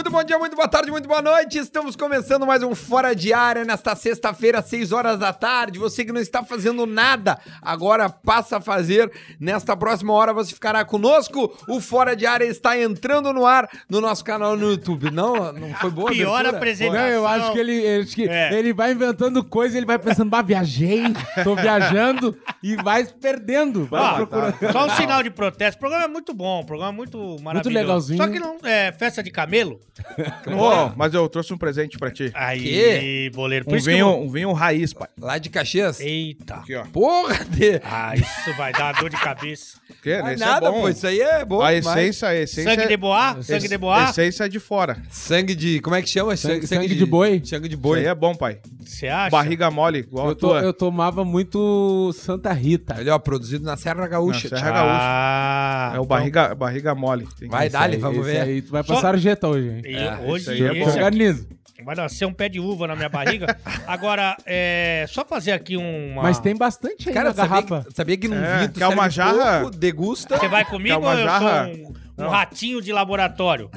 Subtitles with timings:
[0.00, 1.58] Muito bom dia, muito boa tarde, muito boa noite.
[1.58, 5.78] Estamos começando mais um Fora de Área nesta sexta-feira, às 6 horas da tarde.
[5.78, 9.12] Você que não está fazendo nada, agora passa a fazer.
[9.38, 11.54] Nesta próxima hora você ficará conosco.
[11.68, 15.10] O Fora de Área está entrando no ar no nosso canal no YouTube.
[15.10, 16.08] Não, não foi boa?
[16.08, 17.02] a Pior apresentação.
[17.02, 18.54] Não, eu acho que ele, ele, acho que É.
[18.58, 21.02] ele vai inventando coisa, ele vai pensando, bah, viajei,
[21.44, 23.84] tô viajando e vai perdendo.
[23.84, 24.56] Vai Ó, procurando.
[24.72, 25.76] Só um sinal de protesto.
[25.76, 27.78] O programa é muito bom, o programa é muito maravilhoso.
[27.78, 28.16] legalzinho.
[28.16, 29.78] Só que não é festa de camelo.
[30.46, 32.30] Ô, mas eu trouxe um presente pra ti.
[32.34, 33.30] Aí, Quê?
[33.34, 33.64] boleiro.
[33.64, 35.08] Por Um isso que vinho, eu- um vinho raiz, pai.
[35.20, 36.00] Lá de Caxias?
[36.00, 36.54] Eita.
[36.56, 36.84] Aqui, ó.
[36.86, 37.80] Porra, de...
[37.84, 39.78] Ah, isso vai dar dor de cabeça.
[40.04, 40.80] Não é Esse nada, é bom.
[40.82, 40.88] pô.
[40.88, 42.96] Isso aí é bom a essência, a essência Sangue de é...
[42.96, 43.42] boa?
[43.42, 44.04] Sangue de boa?
[44.10, 44.96] essência é de fora.
[45.10, 45.80] Sangue de...
[45.80, 46.36] Como é que chama?
[46.36, 47.42] Sangue- sangue de boi.
[47.44, 48.00] Sangue de Isso boi.
[48.00, 48.58] aí é bom, pai.
[48.84, 49.30] Você acha?
[49.30, 50.60] Barriga mole, igual Eu, a to- tua.
[50.60, 52.94] eu tomava muito Santa Rita.
[52.96, 54.48] Ali, ó, produzido na Serra Gaúcha.
[54.50, 54.86] Na Serra tchau.
[54.86, 54.98] Gaúcha.
[55.02, 57.26] Ah, É o barriga, barriga mole.
[57.38, 58.40] Tem Vai, aí- vamos ver.
[58.40, 59.79] Aí, tu vai pra Só- sarjeta hoje, hein?
[59.84, 60.74] E É, hoje isso aí é bom.
[60.74, 61.48] esse aqui Organiza.
[61.84, 63.56] vai nascer um pé de uva na minha barriga.
[63.86, 66.22] Agora, é só fazer aqui uma...
[66.22, 67.84] Mas tem bastante aí Cara, na sabia garrafa.
[67.88, 69.60] que, sabia que num É, tu quer uma jarra?
[69.62, 70.36] pouco, degusta.
[70.38, 71.64] Você vai comigo ou eu jarra?
[71.72, 71.74] sou
[72.18, 73.70] um, um ratinho de laboratório?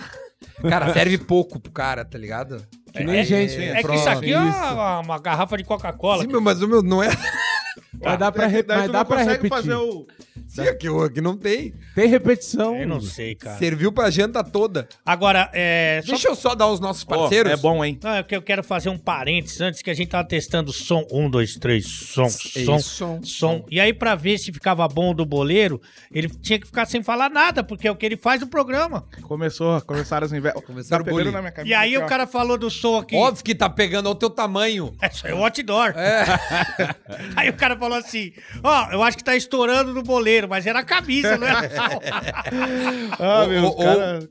[0.68, 2.66] Cara, serve pouco pro cara, tá ligado?
[2.94, 3.54] Que nem gente.
[3.54, 6.22] sim, É que isso aqui é uma, uma garrafa de Coca-Cola.
[6.22, 7.10] Sim, meu, mas o meu não é.
[8.04, 8.66] Vai dar pra, Daí re...
[8.68, 9.50] mas não dá pra consegue repetir.
[9.50, 10.08] fazer o...
[10.48, 11.74] Sim, aqui, aqui não tem.
[11.96, 12.76] Tem repetição.
[12.76, 13.58] Eu não sei, cara.
[13.58, 14.88] Serviu pra janta toda.
[15.04, 16.02] Agora, é.
[16.06, 16.12] Só...
[16.12, 17.52] Deixa eu só dar os nossos parceiros.
[17.52, 17.98] é bom, hein?
[18.04, 20.74] Não, é que eu quero fazer um parênteses antes que a gente tava testando o
[20.74, 21.08] som.
[21.12, 23.66] Um, dois, três, som, som, som, som.
[23.70, 25.82] E aí, pra ver se ficava bom o do boleiro,
[26.12, 29.08] ele tinha que ficar sem falar nada, porque é o que ele faz no programa.
[29.24, 30.62] Começou, começaram as invejas.
[30.64, 31.32] Começaram tá o bullying.
[31.32, 31.72] na minha camisa.
[31.72, 32.08] E aí aqui, o ó.
[32.08, 33.16] cara falou do som aqui.
[33.16, 34.94] Óbvio que tá pegando ao teu tamanho.
[35.04, 35.94] É, Isso é o outdoor.
[35.98, 36.24] É.
[37.36, 40.80] Aí o cara falou assim: Ó, eu acho que tá estourando no boleiro, mas era
[40.80, 42.00] a camisa, não era som.
[43.20, 44.28] Ah, meu, os caras...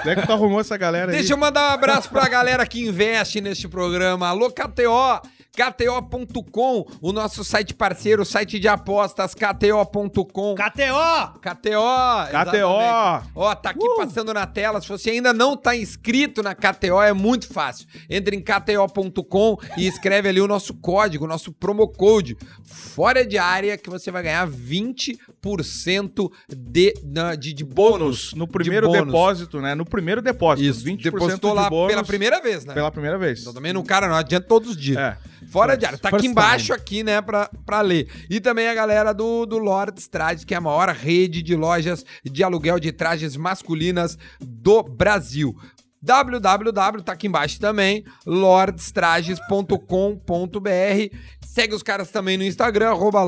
[0.00, 1.18] Onde é que tu arrumou essa galera aí?
[1.18, 4.28] Deixa eu mandar um abraço pra galera que investe neste programa.
[4.28, 5.20] Alô, KTO.
[5.54, 10.54] KTO.com, o nosso site parceiro, site de apostas, KTO.com.
[10.54, 11.38] KTO!
[11.40, 12.28] KTO!
[12.28, 13.30] exatamente.
[13.34, 14.80] Ó, tá aqui passando na tela.
[14.80, 17.86] Se você ainda não tá inscrito na KTO, é muito fácil.
[18.10, 23.38] Entre em KTO.com e escreve ali o nosso código, o nosso promo code fora de
[23.38, 26.94] área, que você vai ganhar 20% de,
[27.38, 27.94] de, de bônus.
[27.94, 29.06] Bônus no primeiro De bônus.
[29.06, 29.74] depósito, né?
[29.74, 30.68] No primeiro depósito.
[30.68, 32.74] Isso, 20% depositou de lá bônus pela primeira vez, né?
[32.74, 33.40] Pela primeira vez.
[33.40, 34.98] Então também no cara não adianta todos os dias.
[34.98, 35.16] É.
[35.50, 35.98] Fora de área.
[35.98, 38.08] Tá aqui embaixo, aqui, né, pra, pra ler.
[38.28, 42.04] E também a galera do, do Lords Trajes, que é a maior rede de lojas
[42.24, 45.54] de aluguel de trajes masculinas do Brasil.
[46.02, 51.16] www, tá aqui embaixo também, lordstrages.com.br.
[51.46, 53.22] Segue os caras também no Instagram, arroba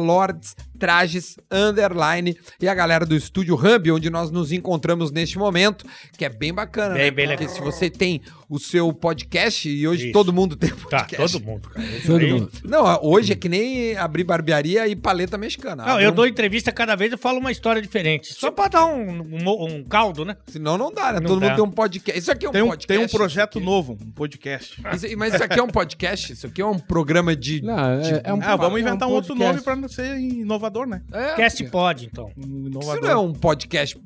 [0.76, 2.36] lordstrages, underline.
[2.60, 5.84] E a galera do Estúdio Hub, onde nós nos encontramos neste momento,
[6.16, 7.10] que é bem bacana, Bem, né?
[7.10, 7.56] bem Porque legal.
[7.56, 10.12] se você tem o seu podcast, e hoje Isso.
[10.12, 11.32] todo mundo tem Tá, podcast.
[11.38, 11.86] todo mundo, cara.
[12.06, 12.50] Todo aí- mundo.
[12.64, 15.84] Não, hoje é que nem abrir barbearia e paleta mexicana.
[15.84, 18.32] Não, eu um- dou entrevista cada vez eu falo uma história diferente.
[18.34, 20.36] Só pra dar um, um, um caldo, né?
[20.46, 21.20] Senão não dá, né?
[21.20, 21.46] Não Todo dá.
[21.48, 22.20] mundo tem um podcast.
[22.20, 22.86] Isso aqui é um Tem um, podcast.
[22.98, 24.80] tem um projeto novo, um podcast.
[24.94, 26.32] Isso- mas isso aqui é um podcast?
[26.32, 27.62] Isso aqui é um programa de.
[27.62, 30.65] Não, é, é um, Ah, vamos é inventar um, outro nome pra não ser inovador,
[30.86, 31.02] né?
[31.12, 32.30] É, Cast pod, então.
[32.36, 33.02] Um Isso Inovador.
[33.02, 33.98] não é um podcast.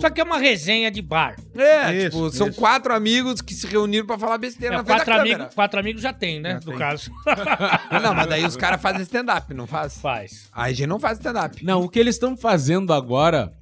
[0.00, 1.36] Só que é uma resenha de bar.
[1.54, 2.58] É, Isso, tipo, são isso.
[2.58, 6.02] quatro amigos que se reuniram pra falar besteira É, na frente quatro, amigos, quatro amigos
[6.02, 6.50] já tem, né?
[6.52, 6.78] Já no tem.
[6.78, 7.10] caso.
[8.02, 9.98] Não, mas daí os caras fazem stand-up, não faz?
[9.98, 10.48] Faz.
[10.52, 11.64] A gente não faz stand-up.
[11.64, 13.52] Não, o que eles estão fazendo agora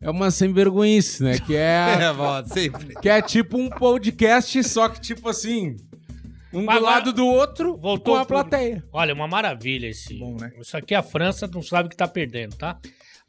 [0.00, 1.38] é uma sem vergonhice, né?
[1.38, 2.94] Que é, É, sempre.
[3.00, 5.76] que é tipo um podcast, só que tipo assim,
[6.52, 8.48] um Mas do agora- lado do outro Voltou com a o público.
[8.50, 8.84] plateia.
[8.92, 10.14] Olha, uma maravilha esse.
[10.18, 10.52] Bom, né?
[10.60, 12.78] Isso aqui a França não sabe que tá perdendo, tá?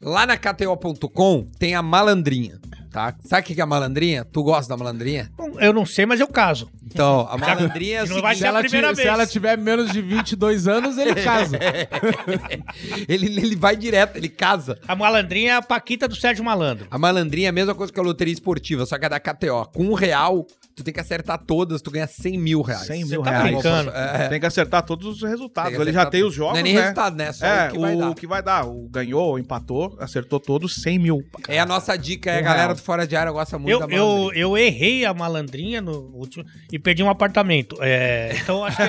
[0.00, 2.60] Lá na KTO.com tem a malandrinha,
[2.94, 3.12] tá?
[3.24, 4.24] Sabe o que é a malandrinha?
[4.24, 5.28] Tu gosta da malandrinha?
[5.58, 6.70] Eu não sei, mas eu caso.
[6.86, 9.00] Então, a malandrinha é o Não vai ser a ela primeira vez.
[9.00, 11.58] Se ela tiver menos de 22 anos, ele casa.
[13.08, 14.78] ele, ele vai direto, ele casa.
[14.86, 16.86] A malandrinha é a Paquita do Sérgio Malandro.
[16.90, 19.66] A malandrinha é a mesma coisa que a loteria esportiva, só que é da KTO.
[19.74, 22.86] Com um real, tu tem que acertar todas, tu ganha 100 mil reais.
[22.86, 23.50] 100 Você mil tá reais.
[23.50, 23.90] brincando?
[23.90, 25.78] É, Tem que acertar todos os resultados.
[25.78, 26.80] Ele já tem os jogos, Não é nem né?
[26.80, 27.32] resultado, né?
[27.32, 28.14] Só é, o que vai dar.
[28.14, 28.66] que vai dar.
[28.66, 31.24] O ganhou, empatou, acertou todos 100 mil.
[31.48, 32.76] É a nossa dica, é a Um galera real.
[32.84, 34.42] Fora de Área gosta muito Eu, da eu, malandrinha.
[34.42, 37.76] eu errei a malandrinha no último e perdi um apartamento.
[37.80, 38.88] É, então acho que, é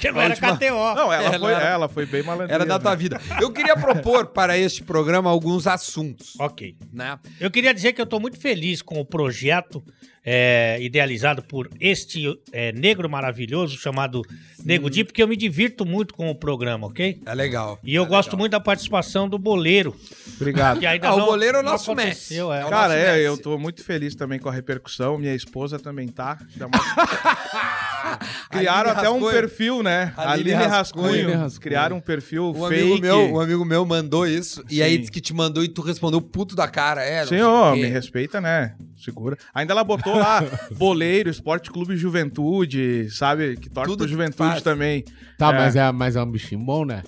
[0.00, 0.94] que não era última- KTO.
[0.94, 2.54] Não, ela, Ela foi, era- ela foi bem malandrinha.
[2.54, 2.96] Era da tua né?
[2.96, 3.20] vida.
[3.40, 6.76] Eu queria propor para este programa alguns assuntos, Ok.
[6.92, 7.18] né?
[7.40, 9.82] Eu queria dizer que eu tô muito feliz com o projeto
[10.22, 14.20] é, idealizado por este é, negro maravilhoso chamado
[14.64, 17.20] Nego Di, porque eu me divirto muito com o programa, ok?
[17.24, 17.78] É legal.
[17.82, 18.38] E eu é gosto legal.
[18.40, 19.94] muito da participação do Boleiro.
[20.36, 20.80] Obrigado.
[21.02, 22.34] Ah, o não- Boleiro é o nosso Messi.
[22.34, 22.38] é.
[22.38, 23.24] É o Cara, é, Messi.
[23.24, 25.18] eu tô muito feliz também com a repercussão.
[25.18, 26.38] Minha esposa também tá.
[28.50, 30.12] Criaram até um perfil, né?
[30.16, 31.04] Aline Aline Rascunho.
[31.06, 31.24] Rascunho.
[31.26, 31.60] Aline Rascunho.
[31.60, 32.80] Criaram um perfil Um fake.
[32.82, 34.98] amigo, meu, um amigo meu mandou isso e aí Sim.
[35.00, 37.02] disse que te mandou e tu respondeu puto da cara.
[37.04, 38.74] É, Senhor, o me respeita, né?
[38.96, 39.36] Segura.
[39.54, 40.42] Ainda ela botou lá
[40.72, 43.56] Boleiro, Esporte Clube Juventude, sabe?
[43.56, 44.62] Que torce Tudo pro Juventude faz.
[44.62, 45.04] também.
[45.38, 45.58] Tá, É.
[45.58, 47.02] mas, é, mas é um bichinho bom, né?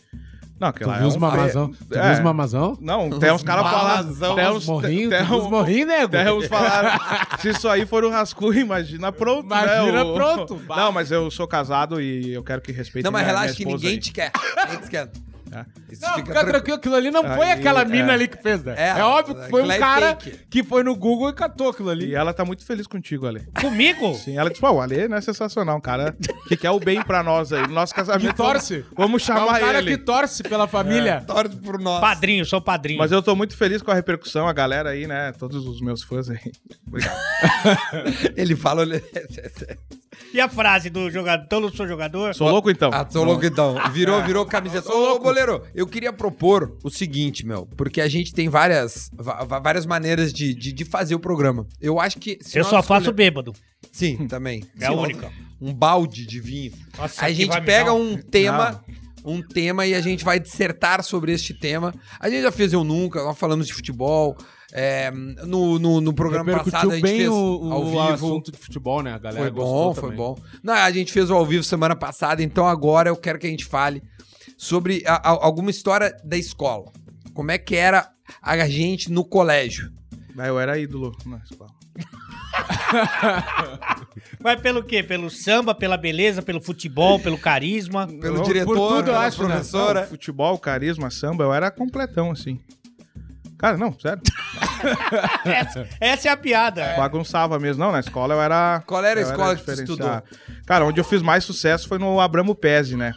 [0.60, 1.18] Não, Tu aquela viu é os um...
[1.18, 1.68] mamazão?
[1.88, 2.02] Tu É.
[2.04, 2.78] viu os mamazão?
[2.80, 4.36] Não, tem uns caras falando.
[4.36, 6.08] Tem uns, morrinhos, tem, tu uns- morrinhos, nego?
[6.12, 6.90] tem uns falaram.
[7.40, 10.02] Se isso aí for o rascunho, imagina pronto, Imagina né?
[10.02, 10.60] O- pronto.
[10.68, 13.56] Não, mas eu sou casado e eu quero que respeitem Não, mas minha- relaxa minha
[13.56, 14.00] que esposa ninguém aí.
[14.00, 14.30] te quer.
[14.68, 15.10] Ninguém te quer.
[15.52, 15.64] É.
[16.00, 16.76] Não, fica fica tranquilo.
[16.78, 18.14] aquilo ali não foi Aí, aquela mina é.
[18.14, 18.74] ali que fez, né?
[18.76, 20.38] É, É, óbvio que foi um é cara fake.
[20.50, 22.06] que foi no Google e catou aquilo ali.
[22.08, 23.46] E ela tá muito feliz contigo, Ale.
[23.60, 24.14] Comigo?
[24.14, 26.16] Sim, ela disse, pô, o Ale não é sensacional, um cara
[26.48, 27.62] que quer o bem pra nós aí.
[27.62, 28.30] No nosso casamento.
[28.30, 28.80] Que torce.
[28.96, 29.90] Vamos, vamos É um chamar cara ele.
[29.90, 31.22] que torce pela família.
[31.26, 32.00] Torce por nós.
[32.00, 32.98] Padrinho, sou padrinho.
[32.98, 35.32] Mas eu tô muito feliz com a repercussão, a galera aí, né?
[35.38, 36.38] Todos os meus fãs aí.
[36.86, 37.16] Obrigado.
[38.36, 38.84] Ele fala.
[40.32, 41.42] E a frase do jogador?
[41.44, 42.34] Então não sou jogador?
[42.34, 42.90] Sou louco então?
[42.92, 43.76] Ah, tô louco então.
[43.90, 44.90] Virou, virou camiseta.
[44.92, 45.41] Ô, ô, goleiro,
[45.74, 49.10] eu queria propor o seguinte, meu, porque a gente tem várias,
[49.62, 51.66] várias maneiras de, de, de fazer o programa.
[51.80, 52.38] Eu acho que.
[52.40, 53.52] se Eu só faço escolher- bêbado.
[53.90, 54.64] Sim, também.
[54.80, 55.30] É a única.
[55.60, 56.72] Um balde de vinho.
[56.98, 58.82] Nossa, Aí a gente pega um- tema.
[59.24, 61.94] Um tema e a gente vai dissertar sobre este tema.
[62.18, 64.36] A gente já fez Eu Nunca, nós falamos de futebol.
[64.72, 67.34] é, no, no, no programa passado a gente bem fez o,
[67.68, 68.00] o ao vivo.
[68.00, 69.12] assunto de futebol, né?
[69.12, 70.16] A galera Foi bom, foi também.
[70.16, 70.36] bom.
[70.62, 73.50] Não, a gente fez o ao vivo semana passada, então agora eu quero que a
[73.50, 74.02] gente fale
[74.62, 76.92] sobre a- a- alguma história da escola.
[77.34, 78.08] Como é que era
[78.40, 79.90] a gente no colégio?
[80.38, 81.70] Aí eu era ídolo na escola.
[84.40, 85.02] Vai pelo quê?
[85.02, 88.06] Pelo samba, pela beleza, pelo futebol, pelo carisma.
[88.06, 89.48] Pelo Por diretor, tudo, eu pela acho, né?
[89.48, 90.00] professora.
[90.02, 92.60] Não, futebol, carisma, samba, eu era completão, assim.
[93.58, 94.22] Cara, não, sério.
[95.44, 96.94] Essa, essa é a piada.
[96.96, 97.82] Bagunçava mesmo.
[97.84, 98.82] Não, na escola eu era.
[98.86, 100.22] Qual era a eu escola que tu diferenciado.
[100.66, 103.12] Cara, onde eu fiz mais sucesso foi no Abramo Pese, né?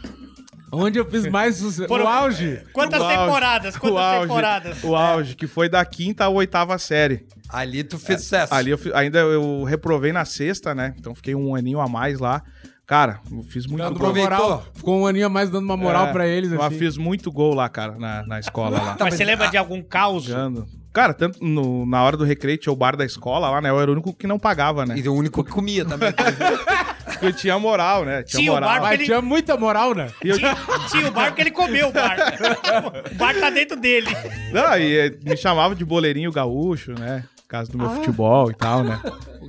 [0.72, 1.88] Onde eu fiz mais sucesso.
[1.88, 2.60] Foram- No auge.
[2.72, 3.74] Quantas O temporadas?
[3.76, 4.84] o Quantas auge, temporadas?
[4.84, 7.26] O auge, que foi da quinta à oitava série.
[7.48, 8.52] Ali tu fez sucesso.
[8.52, 10.94] Ali eu ainda eu reprovei na sexta, né?
[10.98, 12.42] Então fiquei um aninho a mais lá.
[12.86, 14.10] Cara, eu fiz muito Dando gol.
[14.10, 14.64] uma moral.
[14.74, 16.78] Ficou um aninho a mais dando uma moral É, pra eles, Eu assim.
[16.78, 18.96] fiz muito gol lá, cara, na, na escola lá.
[19.00, 20.24] Mas você lembra de algum caos?
[20.24, 20.66] Jogando.
[20.96, 23.68] Cara, tanto no- na hora do recreio tinha o bar da escola lá, né?
[23.68, 24.96] Eu era o único que não pagava, né?
[24.96, 26.10] E o único que comia também.
[27.04, 28.22] Porque eu tinha moral, né?
[28.22, 28.70] Tinha, Tinha o moral.
[28.70, 30.08] bar Mas ele- tinha muita moral, né?
[30.24, 30.56] E eu- Tinha,
[30.90, 32.16] tinha o bar que ele comeu o bar.
[33.12, 34.08] O bar tá dentro dele.
[34.50, 37.24] Não, e eh, me chamava de boleirinho gaúcho, né?
[37.46, 38.98] Causa do meu futebol e tal, né?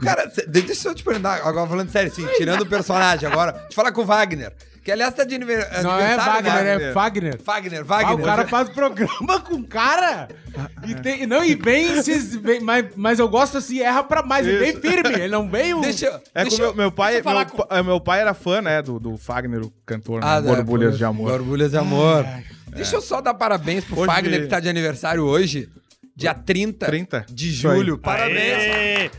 [0.01, 3.73] Cara, deixa eu te perguntar, agora falando sério, assim, tirando o personagem agora, deixa eu
[3.75, 4.51] falar com o Wagner,
[4.87, 6.45] que aliás tá de aniver- Não é aniversário.
[6.49, 6.93] Wagner, é Wagner.
[6.93, 7.37] Wagner.
[7.43, 8.19] Wagner, Ah, Wagner.
[8.19, 10.29] o cara faz programa com o cara.
[10.87, 14.47] E tem, não, e bem, esses, bem mas, mas eu gosto assim, erra pra mais.
[14.47, 14.79] E bem Isso.
[14.79, 15.13] firme.
[15.13, 15.81] Ele não veio.
[15.83, 17.65] Deixa, eu- É que deixa o meu, eu- meu pai, deixa eu falar meu, com-
[17.67, 20.25] pa- meu pai era fã, né, do, do Fagner, o cantor, né?
[20.25, 21.31] Ah, da- Borbulhas de Amor.
[21.31, 22.25] Borbulhas de amor.
[22.67, 25.67] Deixa eu só dar parabéns pro Hoje- Wagner, que tá de aniversário hoje,
[26.15, 27.75] dia 30, 30, de isso aí.
[27.75, 27.97] julho.
[27.97, 28.73] Parabéns.
[28.73, 29.11] Aê!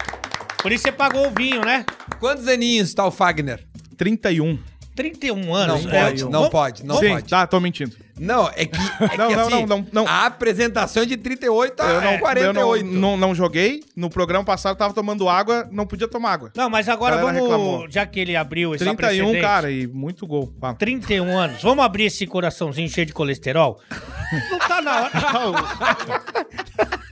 [0.62, 1.84] Por isso você pagou o vinho, né?
[2.18, 3.66] Quantos aninhos tá o Wagner?
[3.98, 4.58] 31.
[4.98, 5.82] 31 Não anos.
[5.86, 7.28] pode, É, não vamos- pode, não Sim, pode.
[7.28, 7.94] tá, tô mentindo.
[8.18, 8.76] Não, é que,
[9.14, 10.08] é Não, que não, assim, não, não, não.
[10.08, 12.58] a apresentação é de 38 a Eu não, 48.
[12.58, 13.84] eu não, não, não joguei.
[13.94, 16.50] No programa passado tava tomando água, não podia tomar água.
[16.56, 17.40] Não, mas agora vamos.
[17.40, 17.86] reclamou.
[17.88, 20.52] Já que ele abriu esse 31, precedente, cara, e muito gol.
[20.60, 20.74] Fala.
[20.74, 21.62] 31 anos.
[21.62, 23.78] Vamos abrir esse coraçãozinho cheio de colesterol?
[24.50, 25.10] Não tá na hora.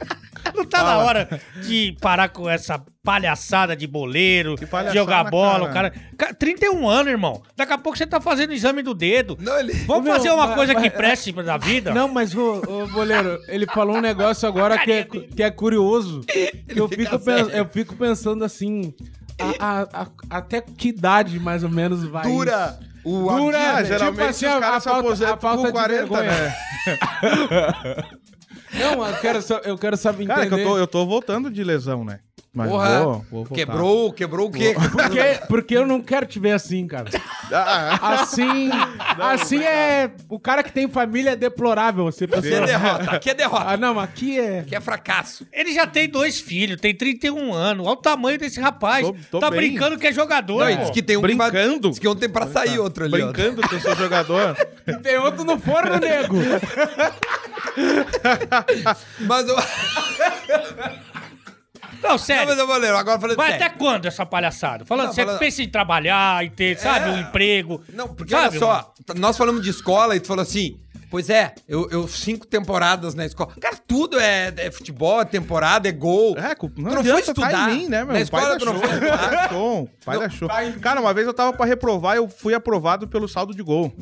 [0.56, 1.28] Não tá na hora
[1.62, 5.90] de parar com essa palhaçada de boleiro, de palhaçada, jogar bola, o cara.
[5.90, 6.04] cara.
[6.16, 7.42] Cara, 31 anos, irmão.
[7.56, 9.36] Daqui a pouco você tá fazendo exame do dedo.
[9.40, 9.72] Não, ele...
[9.86, 11.92] Vamos Meu, fazer uma mas- coisa que mas- preste da vida?
[11.94, 16.22] Não, mas o, o boleiro, ele falou um negócio agora que é, que é curioso.
[16.66, 17.16] Que eu, fico
[17.52, 18.92] eu fico pensando assim.
[19.60, 20.08] a- a- a-
[20.38, 22.24] até que idade mais ou menos vai.
[22.24, 25.64] Dura o Dura, Ah, tipo geralmente assim, os a- caras a se aposentam a com
[25.66, 26.30] de 40, vergonha.
[26.32, 26.54] né?
[28.74, 30.62] Não, eu quero, eu quero saber Cara, é entender.
[30.62, 32.20] que eu tô, eu tô voltando de lesão, né?
[32.56, 33.54] Mas Porra, vou, vou voltar.
[33.54, 34.74] quebrou, quebrou o quê?
[34.90, 37.04] Porque, porque eu não quero te ver assim, cara.
[37.52, 38.70] Ah, Assim,
[39.20, 40.10] assim é.
[40.26, 42.06] O cara que tem família é deplorável.
[42.06, 44.60] Você Aqui é derrota, aqui é derrota, Ah, não, aqui é.
[44.60, 45.46] aqui é fracasso.
[45.52, 47.84] Ele já tem dois filhos, tem 31 anos.
[47.86, 49.06] Olha o tamanho desse rapaz.
[49.06, 49.60] Tô- tô tá bem.
[49.60, 50.64] brincando que é jogador.
[50.70, 51.90] Não, diz que tem um que vai- Brincando?
[51.90, 53.32] diz que um tem pra sair outro ali, ó.
[53.32, 54.56] brincando que eu sou jogador.
[54.86, 56.36] E tem outro no forno, nego.
[59.26, 59.56] Mas o...
[62.08, 62.54] Não, sério.
[62.54, 63.66] Não, mas, Boleiro, agora falando Vai sério.
[63.66, 64.84] até quando essa palhaçada?
[64.84, 67.12] Falando, Não, você falando- pensa em trabalhar e ter, sabe, É.
[67.12, 67.82] um emprego.
[67.92, 70.78] Não, porque sabe, olha só, nós falamos de escola e tu falou assim,
[71.10, 73.52] pois é, eu, eu cinco temporadas na escola.
[73.60, 76.36] Cara, tudo é, é futebol, é temporada, é gol.
[76.36, 77.70] É, não, Tu não foi tá estudar?
[77.70, 78.12] em mim, né, meu?
[78.14, 80.48] Na escola pai tu não foi pai da show, pai da show.
[80.80, 83.92] Cara, uma vez eu tava pra reprovar, eu fui aprovado pelo saldo de gol.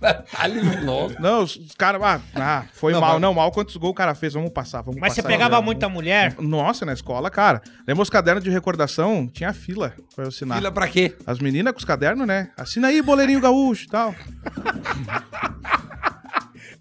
[0.00, 1.20] Tá ali louco.
[1.20, 3.12] Não, os, caras, ah, ah, foi Não, mal.
[3.12, 5.32] mas- Não, mal quantos gols o cara fez, vamos passar, vamos Mas você passar.
[5.34, 5.62] pegava Já.
[5.62, 6.34] muita mulher.
[6.38, 7.60] Nossa, na escola, cara.
[7.86, 9.26] Lembra os cadernos de recordação?
[9.26, 10.58] Tinha fila pra eu assinar.
[10.58, 11.14] Fila pra quê?
[11.26, 12.50] As meninas com os cadernos, né?
[12.56, 14.14] Assina aí, boleirinho gaúcho e tal.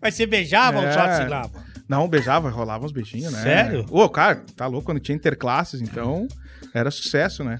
[0.02, 1.10] Mas você beijava ou só É.
[1.20, 1.64] assinava?
[1.88, 3.42] Não, beijava, rolava uns beijinhos, né?
[3.42, 3.86] Sério?
[3.90, 6.28] Ô, cara, tá louco, quando tinha interclasses, então
[6.74, 7.60] era sucesso, né?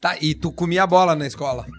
[0.00, 1.66] Tá, e tu comia bola na escola.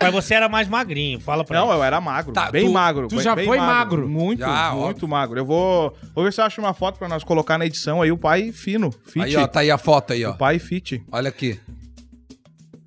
[0.00, 1.74] Mas você era mais magrinho, fala pra Não, mim.
[1.74, 3.06] eu era magro, Tá, bem tu- magro.
[3.08, 4.08] tu bem- já bem foi magro?
[4.08, 5.38] Muito, Já, muito magro.
[5.38, 8.10] Eu vou, vou ver se eu acho uma foto pra nós colocar na edição aí,
[8.10, 9.20] o pai fino, fit.
[9.20, 10.32] Aí, ó, tá aí a foto aí, ó.
[10.32, 11.04] O pai fit.
[11.12, 11.60] Olha aqui.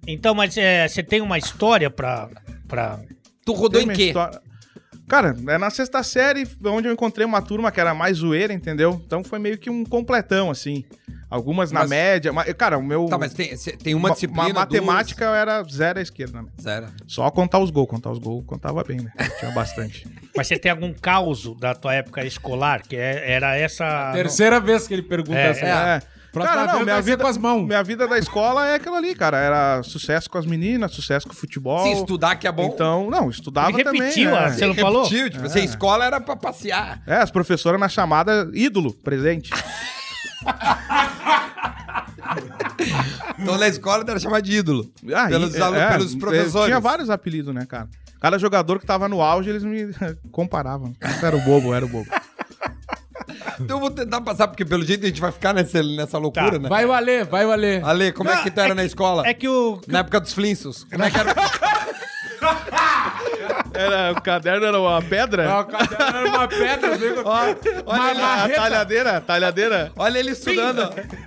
[0.06, 2.30] Então, mas é, você tem uma história pra...
[2.68, 3.00] pra...
[3.46, 4.08] Tu rodou Tem em quê?
[4.08, 4.42] história-
[5.08, 9.00] Cara, é na sexta série, onde eu encontrei uma turma que era mais zoeira, entendeu?
[9.06, 10.84] Então foi meio que um completão, assim.
[11.30, 12.32] Algumas na Mas- média.
[12.32, 13.06] Mas, cara, o meu.
[13.08, 16.48] Tá, mas tem, tem uma disciplina, ma- matemática eu era zero à esquerda, né?
[16.52, 16.88] duas- Zero.
[17.08, 17.90] Só contar os gols.
[17.90, 19.12] Contar os gols, contava bem, né?
[19.40, 20.08] Tinha bastante.
[20.38, 22.82] Mas você tem algum caos da tua época escolar?
[22.84, 24.12] Que é- era essa...
[24.14, 25.66] Terceira vez que ele pergunta É, assim.
[25.66, 26.02] É.
[26.32, 27.66] Próxima Cara, não, minha vida, com as mãos.
[27.66, 29.38] minha vida da escola é aquilo ali, cara.
[29.38, 31.82] Era sucesso com as meninas, sucesso com o futebol.
[31.84, 32.66] Se estudar que é bom.
[32.66, 34.02] Então, não, estudava Ele também.
[34.02, 34.38] repetiu, né?
[34.38, 35.04] ah, você não falou?
[35.06, 37.02] Repetiu, tipo assim, a escola era pra passear.
[37.08, 39.50] É, as professoras na chamada ídolo, presente.
[43.40, 44.90] Então na escola era chamado de ídolo.
[45.14, 46.68] Ah, pelos, alu- é, pelos é, professores.
[46.68, 47.88] Tinha vários apelidos, né, cara?
[48.20, 49.88] Cada jogador que tava no auge, eles me
[50.32, 50.96] comparavam.
[51.22, 52.10] Era o bobo, era o bobo.
[53.60, 56.54] Então eu vou tentar passar, porque pelo jeito a gente vai ficar nessa, nessa loucura,
[56.54, 56.60] Tá.
[56.60, 56.70] né?
[56.70, 57.84] Vai valer, vai valer.
[57.86, 59.26] Ale, como é que tu era na escola?
[59.28, 59.80] É que o...
[59.88, 60.84] Na época dos Flintstones.
[60.86, 61.34] Como é que era?
[63.76, 65.50] Era, o caderno era uma pedra?
[65.50, 69.92] Ah, o caderno era uma pedra, veio com- olha, Uma ele, a talhadeira, talhadeira.
[69.98, 70.80] olha ele estudando.
[70.82, 71.26] ó.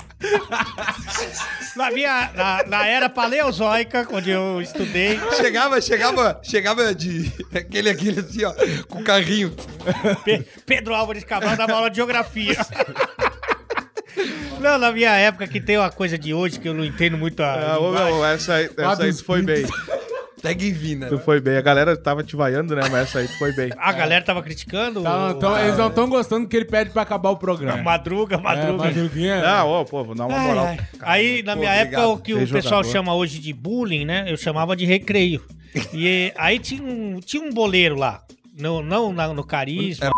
[1.76, 7.32] Na, minha, na, na era paleozoica, onde eu estudei, Chegava, chegava, chegava de.
[7.54, 8.52] Aquele, aquele assim, ó,
[8.88, 9.54] com o carrinho.
[10.24, 12.56] Pe- Pedro Álvares Cabral dava aula de geografia.
[14.60, 17.40] Não, na minha época, que tem uma coisa de hoje que eu não entendo muito
[17.40, 17.74] a.
[17.74, 19.64] Ah, ô, meu, essa aí, Lá essa aí foi bem.
[20.40, 21.08] Segue vindo, né?
[21.08, 21.56] Tu foi bem.
[21.56, 22.82] A galera tava te vaiando, né?
[22.90, 23.70] Mas essa aí tu foi bem.
[23.76, 25.02] A galera tava criticando.
[25.02, 27.82] Tá, o- então, eles não estão gostando que ele pede pra acabar o programa.
[27.82, 28.84] Madruga, É, madruga.
[28.84, 29.42] madruguinha.
[29.44, 30.66] Ah, ô, pô, vou dar uma moral.
[30.66, 30.88] Ai, ai.
[31.00, 31.92] Aí, na Pô, minha obrigado.
[32.02, 32.84] época, o que o pessoal jogador.
[32.92, 34.24] chama hoje de bullying, né?
[34.28, 35.42] Eu chamava de recreio.
[35.92, 38.22] E aí tinha um, tinha um boleiro lá.
[38.56, 40.10] No, não na- no carisma.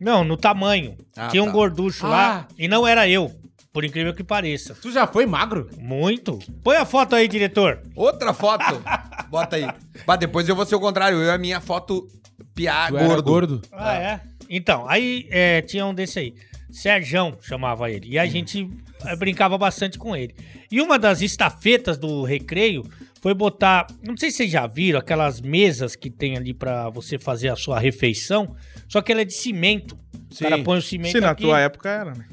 [0.00, 0.96] Não, no tamanho.
[1.16, 1.52] Ah, tinha um tá.
[1.52, 2.46] gorducho lá.
[2.58, 3.30] E não era eu.
[3.72, 4.74] Por incrível que pareça.
[4.74, 5.68] Tu já foi magro?
[5.78, 6.38] Muito.
[6.62, 7.80] Põe a foto aí, diretor.
[7.94, 8.82] Outra foto.
[9.30, 9.66] Bota aí.
[10.06, 11.18] Mas depois eu vou ser o contrário.
[11.18, 12.08] Eu e a minha foto
[12.54, 13.22] piá Tu gordo.
[13.22, 13.62] gordo?
[13.70, 14.20] Ah, é?
[14.48, 16.34] Então, aí é, tinha um desse aí.
[16.68, 18.08] Serjão chamava ele.
[18.10, 18.68] E a gente
[19.04, 20.34] eh, brincava bastante com ele.
[20.70, 22.84] E uma das estafetas do recreio
[23.22, 23.86] foi botar.
[24.02, 27.56] Não sei se vocês já viram aquelas mesas que tem ali pra você fazer a
[27.56, 28.56] sua refeição.
[28.88, 29.96] Só que ela é de cimento.
[30.32, 31.42] O cara põe o cimento Se na aqui.
[31.42, 32.24] tua época era, né?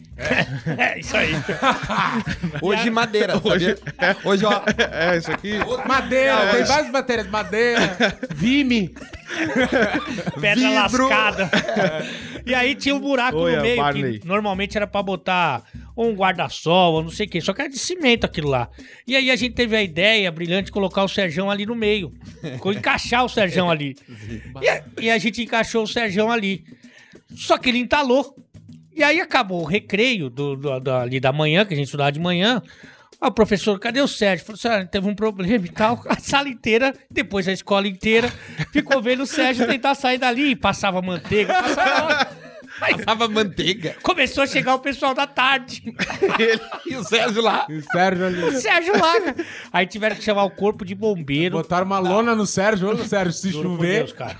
[0.78, 1.32] É, isso aí.
[2.62, 3.78] Hoje madeira, sabia?
[4.24, 4.64] Hoje, ó.
[4.92, 5.54] É, isso aqui.
[5.88, 7.28] Madeira, tem várias matérias.
[7.28, 7.98] Madeira,
[8.34, 8.94] vime.
[10.40, 11.08] Pedra Vidro.
[11.08, 11.50] lascada.
[12.46, 14.20] E aí tinha um buraco Olha, no meio Barney.
[14.20, 15.64] que normalmente era pra botar
[15.96, 17.42] um guarda-sol, ou não sei o quê.
[17.42, 18.70] Só que era de cimento aquilo lá.
[19.06, 22.14] E aí a gente teve a ideia brilhante de colocar o Serjão ali no meio.
[22.66, 23.96] Encaixar o Serjão ali.
[24.62, 26.64] E a, e a gente encaixou o Serjão ali.
[27.36, 28.36] Só que ele entalou.
[28.98, 32.12] E aí acabou o recreio do, do- do- ali da manhã, que a gente estudava
[32.12, 32.62] de manhã.
[33.22, 34.46] Ah, professor, cadê o Sérgio?
[34.46, 36.02] Falou, senhora, teve um problema e tal.
[36.10, 38.28] A sala inteira, depois a escola inteira,
[38.72, 40.56] ficou vendo o Sérgio tentar sair dali.
[40.56, 42.47] Passava manteiga, passava...
[42.80, 43.96] Passava manteiga.
[44.04, 45.82] Começou a chegar o pessoal da tarde.
[46.86, 47.66] E o Sérgio lá.
[47.70, 48.44] E o Sérgio ali.
[48.44, 49.20] O Sérgio lá.
[49.22, 49.36] cara.
[49.74, 51.58] Aí tiveram que chamar o corpo de bombeiro.
[51.58, 52.90] Botaram uma lona no Sérgio.
[52.90, 53.98] Ô, Sérgio, se Juro por chover.
[54.00, 54.38] Deus, cara.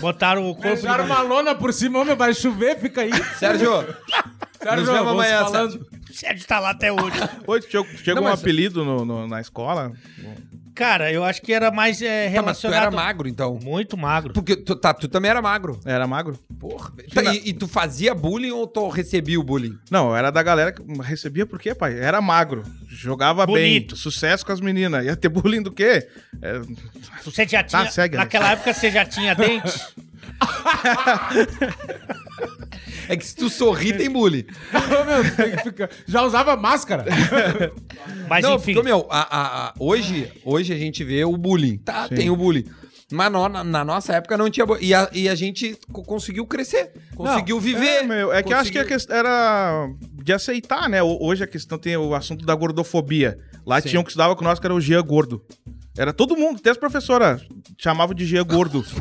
[0.00, 1.98] Botaram o corpo de Deixaram uma lona por cima.
[2.00, 3.10] Ô, meu, vai chover, fica aí.
[3.38, 3.70] Sérgio,
[4.60, 5.86] Sérgio, Nos vemos vamos amanhã, falando.
[6.10, 7.16] O Sérgio tá lá até hoje.
[7.68, 9.92] Tinha, tu tinha Não, mas- apelido no, no- na escola?
[10.78, 12.82] Cara, eu acho que era mais é, tá, mas tu relacionado...
[12.82, 13.58] era magro, então.
[13.60, 14.32] Muito magro.
[14.32, 15.80] Porque tu, tá, tu também era magro.
[15.84, 16.38] Era magro?
[16.56, 16.92] Porra.
[17.12, 19.76] Tá, e, e tu fazia bullying ou tu recebia o bullying?
[19.90, 21.98] Não, eu era da galera que recebia por quê, pai?
[21.98, 22.62] Era magro.
[22.86, 23.96] Jogava Bonito.
[23.96, 24.00] bem.
[24.00, 25.04] Sucesso com as meninas.
[25.04, 26.06] Ia ter bullying do quê?
[26.40, 26.60] É,
[27.24, 27.90] Você já tinha...
[27.90, 28.32] segue, Alex.
[28.32, 29.84] naquela época você já tinha dente?
[33.08, 34.44] É que se tu sorrir, tem bullying.
[36.06, 37.04] Já usava máscara?
[38.28, 38.74] Mas não, enfim.
[38.74, 41.78] porque, meu, a- a- a- hoje, hoje a gente vê o bullying.
[41.78, 42.64] Tá, tem o bullying.
[43.10, 44.84] Mas no- na, na nossa época não tinha bullying.
[44.84, 46.92] E a, e a gente co- conseguiu crescer.
[47.16, 47.86] Conseguiu viver.
[47.86, 49.88] É, meu, é que eu acho que a conseguiu- questão era
[50.22, 51.02] de aceitar, né?
[51.02, 53.38] Ho- Hoje a questão tem o assunto da gordofobia.
[53.66, 53.88] Lá Sim.
[53.88, 55.42] tinha um que estudava com nós que era o Gia Gordo.
[55.98, 57.42] Era todo mundo, até as professoras
[57.76, 58.84] chamavam de Gia Gordo.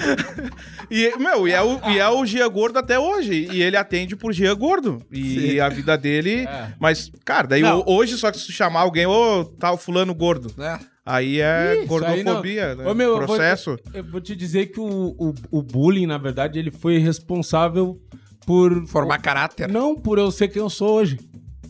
[0.90, 3.48] e, meu, e é, o, e é o Gia Gordo até hoje.
[3.50, 5.02] E ele atende por Gia Gordo.
[5.10, 5.60] E Sim.
[5.60, 6.46] a vida dele.
[6.46, 6.74] É.
[6.78, 7.82] Mas, cara, daí Não.
[7.86, 10.52] hoje, só que se chamar alguém, ô, tá o fulano gordo.
[10.56, 10.78] né?
[11.04, 12.84] Aí é Isso aí gordofobia, não.
[12.84, 12.90] né?
[12.90, 13.76] Ô, meu, eu vou- Processo.
[13.94, 17.98] Eu vou te dizer que o, o, o bullying, na verdade, ele foi responsável
[18.46, 18.86] por.
[18.86, 19.68] Formar caráter.
[19.68, 21.18] Não por eu ser quem eu sou hoje.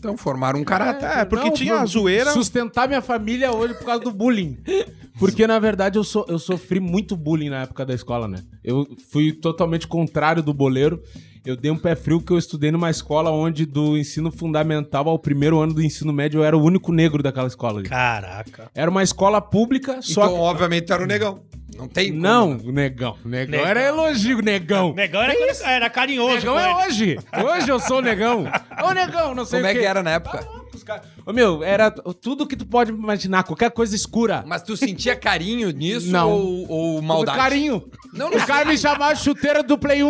[0.01, 1.05] Então, formaram um caráter.
[1.05, 2.31] É, porque Não, tinha a zoeira.
[2.31, 4.57] Sustentar minha família hoje por causa do bullying.
[5.19, 8.39] Porque, na verdade, eu, so, eu sofri muito bullying na época da escola, né?
[8.63, 11.03] Eu fui totalmente contrário do boleiro.
[11.45, 15.19] Eu dei um pé frio que eu estudei numa escola onde, do ensino fundamental ao
[15.19, 17.81] primeiro ano do ensino médio, eu era o único negro daquela escola.
[17.81, 17.89] ali.
[17.89, 18.71] Caraca.
[18.73, 20.41] Era uma escola pública, só então, que...
[20.41, 21.41] obviamente, era o negão.
[21.81, 23.17] Não tem como, Não, negão.
[23.25, 23.65] Negão Negão.
[23.65, 24.93] era elogio, negão.
[24.93, 25.33] Negão era,
[25.65, 26.35] era carinhoso.
[26.35, 26.73] Negão é ele.
[26.87, 27.19] hoje.
[27.43, 28.45] Hoje eu sou o negão.
[28.83, 30.47] Ô, negão, não sei Como o é que era na época?
[30.85, 34.43] Caras- Ô, meu, era tudo que tu pode imaginar, qualquer coisa escura.
[34.47, 36.29] Mas tu sentia carinho nisso Não.
[36.31, 37.37] ou, ou maldade?
[37.37, 37.83] Carinho.
[38.13, 40.09] Não, não Os caras me chamavam de chuteira do Play 1.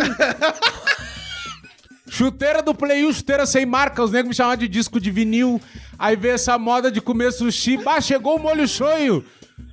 [2.10, 4.04] chuteira do Play 1, chuteira sem marca.
[4.04, 5.60] Os negros me chamavam de disco de vinil.
[5.98, 7.78] Aí veio essa moda de comer sushi.
[7.78, 9.24] Bah, chegou o molho shoyu.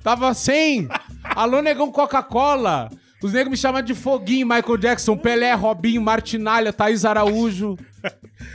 [0.03, 0.87] Tava sem.
[1.23, 2.89] Alô, negão Coca-Cola.
[3.21, 7.77] Os negros me chamavam de Foguinho, Michael Jackson, Pelé, Robinho, Martinalha, Thaís Araújo.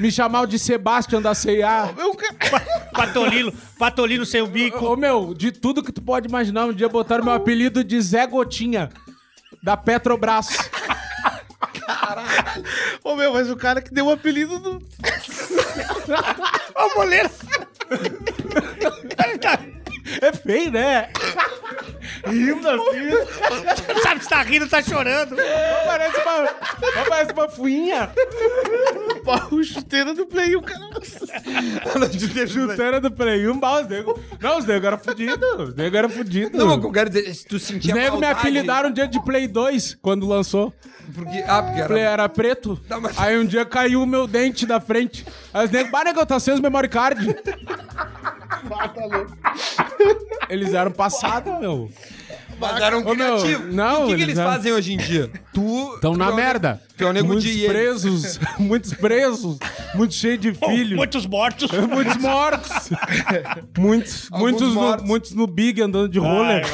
[0.00, 1.90] Me chamavam de Sebastian da C&A.
[2.18, 4.86] Cara, Patolino, patolino sem o bico.
[4.86, 8.26] Ô, meu, de tudo que tu pode imaginar, um dia botaram meu apelido de Zé
[8.26, 8.88] Gotinha,
[9.62, 10.48] da Petrobras.
[13.04, 14.82] Ô, meu, mas o cara que deu o apelido do.
[16.74, 17.30] Ó, o boleiro.
[20.20, 21.08] É feio, né?
[22.26, 24.00] Rindo assim.
[24.02, 25.34] Sabe se tá rindo, tá chorando.
[25.86, 28.10] Parece uma, parece uma fuinha.
[29.50, 30.84] o chuteiro do Play, o cara.
[32.48, 34.16] Chuteira do Play 1, bah, os negros.
[34.40, 35.60] Não, os negros eram fudidos.
[35.68, 36.58] Os negros eram fudidos.
[36.58, 38.88] Não, mas o que eu quero dizer, se tu Os sentia negros me maldade- apelidaram
[38.90, 40.72] um dia de Play 2, quando lançou.
[41.14, 42.12] Porque, ah, porque Play era...
[42.12, 42.80] era preto.
[42.88, 45.26] Não, mas- Aí um dia caiu o meu dente da frente.
[45.52, 47.36] Aí os negros, bah, negão, tá sem os memory card.
[50.48, 51.90] Eles eram passados, meu.
[52.58, 53.74] Mas eram Ô, meu, criativos.
[53.74, 55.30] não, E o que, que eles eles eram- fazem hoje em dia?
[55.52, 55.94] Tu...
[55.94, 56.80] Estão na é merda.
[56.96, 59.58] Tu é o nego muitos de presos, muitos presos,
[59.94, 60.96] muitos cheios de filhos.
[60.96, 61.70] Muitos mortos.
[61.88, 62.90] Muitos mortos.
[63.76, 65.06] muitos, muitos, no, mortos.
[65.06, 66.64] muitos no Big andando de roller.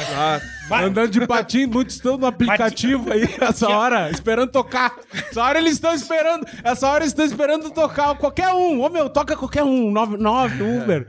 [0.69, 0.85] Vai.
[0.85, 4.93] Andando de patins, muitos estão no aplicativo aí, essa hora, esperando tocar.
[5.29, 6.45] Essa hora eles estão esperando.
[6.63, 8.81] Essa hora eles estão esperando tocar qualquer um.
[8.81, 9.91] Ô meu, toca qualquer um.
[9.91, 11.07] 99, Uber.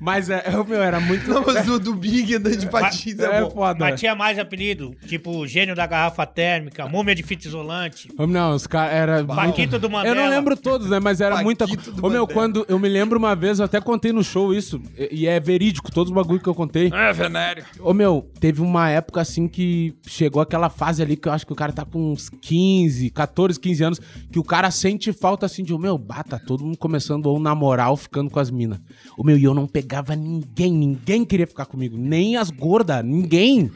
[0.00, 1.28] Mas é, ô, meu, era muito.
[1.28, 3.78] Não, mas do, do Big andando de patins é, é foda.
[3.80, 8.54] Mas tinha mais apelido, tipo gênio da garrafa térmica, múmia de fita isolante, Ô, Não,
[8.54, 9.24] os caras era.
[9.24, 10.14] Paquito do Mandela.
[10.14, 11.00] Eu não lembro todos, né?
[11.00, 11.64] Mas era Paquito muita.
[11.64, 12.26] Ô, meu, Mandela.
[12.26, 12.66] quando.
[12.68, 14.80] Eu me lembro uma vez, eu até contei no show isso,
[15.10, 16.90] e, é verídico, todos os bagulho que eu contei.
[16.92, 17.64] É, venério.
[17.80, 21.52] Ô, meu, teve uma época assim que chegou aquela fase ali que eu acho que
[21.52, 25.62] o cara tá com uns 15, 14, 15 anos, que o cara sente falta assim
[25.62, 28.80] de, ô, meu, bata todo mundo começando ou namorar ou ficando com as minas.
[29.16, 33.72] Ô, meu, e eu não pegava ninguém, ninguém queria ficar comigo, nem as gordas, ninguém.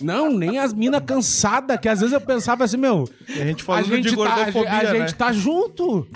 [0.00, 3.62] Não, nem as minas cansadas, que às vezes eu pensava assim, meu, E a gente
[3.62, 4.98] a falando gente, de tá, a, gordofobia, gente- a né?
[5.00, 6.06] gente tá junto.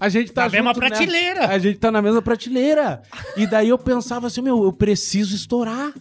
[0.00, 0.54] A gente tá Na junto.
[0.56, 0.74] mesma né?
[0.88, 1.46] prateleira.
[1.48, 3.02] A gente tá na mesma prateleira.
[3.36, 5.92] E daí eu pensava assim, meu, eu preciso estourar.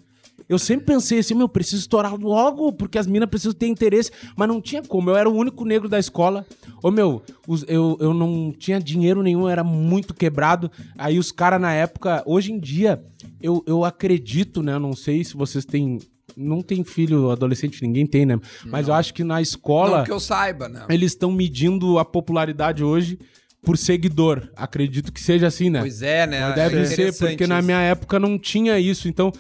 [0.47, 4.12] Eu sempre pensei assim, meu, eu preciso estourar logo, porque as minas precisam ter interesse.
[4.38, 6.45] Mas não tinha como, eu era o único negro da escola.
[6.84, 10.71] Ô, meu, os- eu, eu não tinha dinheiro nenhum, era muito quebrado.
[10.97, 13.03] Aí os caras na época, hoje em dia,
[13.41, 14.73] eu, eu acredito, né?
[14.73, 15.99] Eu não sei se vocês têm.
[16.38, 18.38] Não tem filho adolescente, ninguém tem, né?
[18.65, 20.86] Mas eu acho que na escola Não que eu saiba, né?
[20.89, 23.17] eles estão medindo a popularidade hoje
[23.63, 24.49] por seguidor.
[24.55, 25.79] Acredito que seja assim, né?
[25.79, 26.51] Pois é, né?
[26.53, 27.65] Deve É ser, porque na isso.
[27.65, 29.08] minha época não tinha isso.
[29.08, 29.31] Então,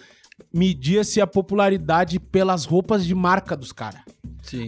[0.53, 4.01] media-se a popularidade pelas roupas de marca dos caras.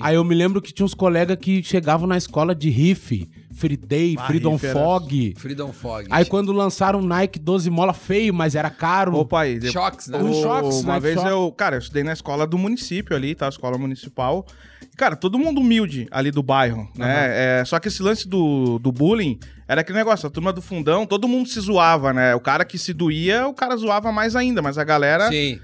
[0.01, 3.75] Aí eu me lembro que tinha uns colegas que chegavam na escola de riff, Free
[3.77, 5.33] Day, Freedom era- Fog.
[5.37, 6.05] Freedom Fog.
[6.11, 9.15] Aí quando lançaram Nike 12 mola feio, mas era caro.
[9.15, 9.57] Opa, aí.
[9.59, 10.19] de- Choques, né?
[10.19, 11.27] O- choques, uma né, vez choque.
[11.29, 13.47] eu, cara, eu estudei na escola do município ali, tá?
[13.49, 14.45] Escola municipal.
[14.81, 17.59] E, Cara, todo mundo humilde ali do bairro, né?
[17.61, 21.05] É, só que esse lance do, do bullying era aquele negócio, a turma do fundão,
[21.05, 22.33] todo mundo se zoava, né?
[22.35, 25.29] O cara que se doía, o cara zoava mais ainda, mas a galera.
[25.29, 25.59] Sim.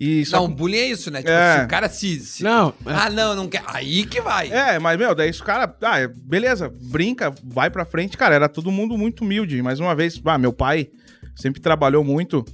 [0.00, 1.18] E só Não, bullying é isso, né?
[1.18, 1.58] Tipo, É.
[1.58, 2.20] se o cara se.
[2.20, 3.62] se- Não, Ah, não, não quer.
[3.66, 4.48] Aí que vai.
[4.50, 8.16] É, mas, meu, daí os caras, ah, é, beleza, brinca, vai pra frente.
[8.16, 9.60] Cara, era todo mundo muito humilde.
[9.60, 10.88] Mais uma vez, ah, meu pai
[11.34, 12.44] sempre trabalhou muito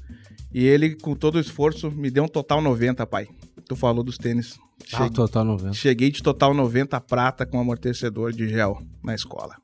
[0.54, 3.26] e ele, com todo o esforço, me deu um total 90, pai.
[3.68, 4.58] Tu falou dos tênis.
[4.92, 5.72] Ah, Cheguei, total 90.
[5.74, 9.54] cheguei de total 90 prata com amortecedor de gel na escola.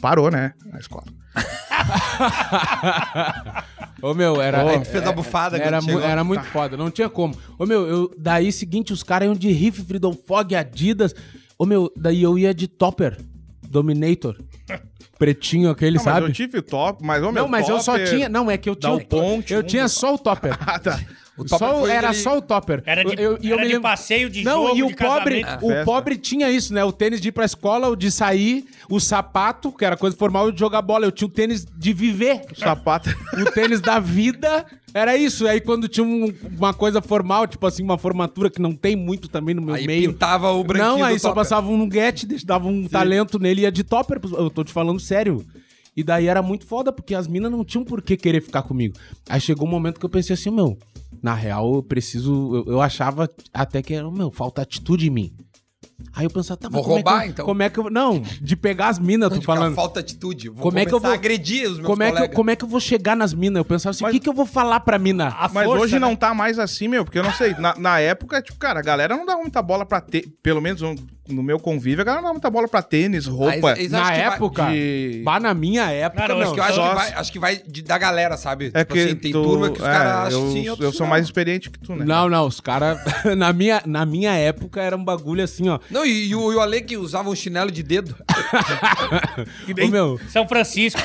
[0.00, 0.52] Parou, né?
[0.66, 1.04] Na escola.
[4.02, 4.64] Ô, meu, era.
[4.64, 6.02] Ô, é- Tu fez a bufada Era, quando mu- chegou.
[6.04, 7.34] era muito foda, não tinha como.
[7.58, 11.14] Ô, meu, eu, daí seguinte, os caras iam de Riff, Freedom Fog, Adidas.
[11.58, 13.18] Ô, meu, daí eu ia de Topper,
[13.68, 14.36] Dominator.
[15.18, 16.26] Pretinho aquele, Não, mas sabe?
[16.26, 18.28] eu tive o top, mas, ô, meu, não, mas eu só topper- tinha.
[18.28, 18.92] Não, é que eu tinha.
[18.92, 20.56] O o ponte, eu um tinha só o Topper.
[20.64, 21.00] Ah, tá.
[21.36, 22.82] O Topper Só- era ele- só o Topper.
[22.84, 24.96] Era de, Eu- eu era me de lembro- passeio de Não, jogo, e o de
[24.96, 25.66] pobre, casamento.
[25.80, 26.82] o pobre tinha isso, né?
[26.84, 30.46] O tênis de ir pra escola, o de sair, o sapato, que era coisa formal,
[30.46, 31.04] e o de jogar bola.
[31.04, 32.42] Eu tinha o tênis de viver.
[32.52, 33.10] O sapato.
[33.40, 34.66] O tênis da vida
[34.98, 35.46] era isso.
[35.46, 39.28] Aí quando tinha um- uma coisa formal, tipo assim, uma formatura que não tem muito
[39.28, 40.12] também no meu Aí meio.
[40.12, 41.42] pintava o branquinho Não, aí do só topper.
[41.42, 44.20] passava um nuguete, dava um talento nele e ia de topper.
[44.32, 45.44] Eu tô te falando sério.
[45.96, 48.94] E daí era muito foda, porque as minas não tinham por que querer ficar comigo.
[49.28, 50.78] Aí chegou um momento que eu pensei assim, meu,
[51.20, 52.54] na real eu preciso.
[52.66, 55.32] Eu, eu achava até que era, meu, falta atitude em mim.
[56.14, 57.44] Aí eu pensava, tá, mas Vou como é que roubar, eu- então?
[57.46, 57.90] Como é que eu.
[57.90, 59.74] Não, de pegar as minas, tô falando.
[59.74, 60.48] falta atitude.
[60.48, 62.36] Vou Como é que eu vou- agredir os meus Como é, que eu, colegas.
[62.36, 63.58] como é que eu vou chegar nas minas?
[63.58, 65.28] Eu pensava assim, o que, que eu vou falar pra mina?
[65.28, 65.98] A Mas força, hoje né?
[66.00, 67.54] não tá mais assim, meu, porque eu não sei.
[67.54, 70.26] Na, na época, tipo, cara, a galera não dava muita bola pra ter.
[70.42, 70.94] Pelo menos um-
[71.28, 73.74] no meu convívio, a galera não dava muita bola pra tênis, roupa.
[73.76, 76.44] Mas Na que vai- época, de- bah, na minha época, Cara, eu não.
[76.44, 78.70] acho que eu acho, que vai, acho que vai de- da galera, sabe?
[78.74, 80.92] É Tipo que assim, tem tu- turma que os é, caras acham eu, sim, eu
[80.92, 81.08] sou não.
[81.08, 82.04] mais experiente que tu, né?
[82.04, 82.98] Não, não, os caras.
[83.36, 85.78] na, minha, na minha época era um bagulho assim, ó.
[85.90, 88.14] Não, e, e o, e o Ale que usava um chinelo de dedo.
[89.84, 91.00] Ô, meu, São Francisco.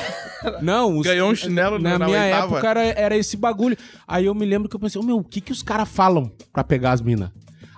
[0.62, 2.44] não, os- Ganhou um chinelo na, na minha oitava.
[2.54, 3.76] época era, era esse bagulho.
[4.06, 6.30] Aí eu me lembro que eu pensei, ô, meu, o que que os caras falam
[6.52, 7.30] pra pegar as minas?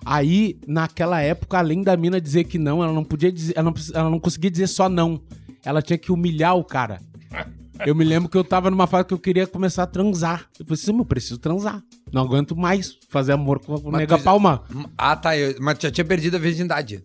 [0.09, 3.75] Aí, naquela época, além da mina dizer que não, ela não podia dizer, ela não,
[3.93, 5.21] ela não conseguia dizer só não.
[5.65, 7.01] Ela tinha que humilhar o cara.
[7.85, 10.47] Eu me lembro que eu tava numa fase que eu queria começar a transar.
[10.61, 11.83] Eu pensei, meu, eu preciso transar.
[12.13, 14.63] Não aguento mais fazer amor com o nega tu- palma.
[14.97, 15.37] Ah, tá.
[15.37, 17.03] eu- mas já tinha perdido a virgindade.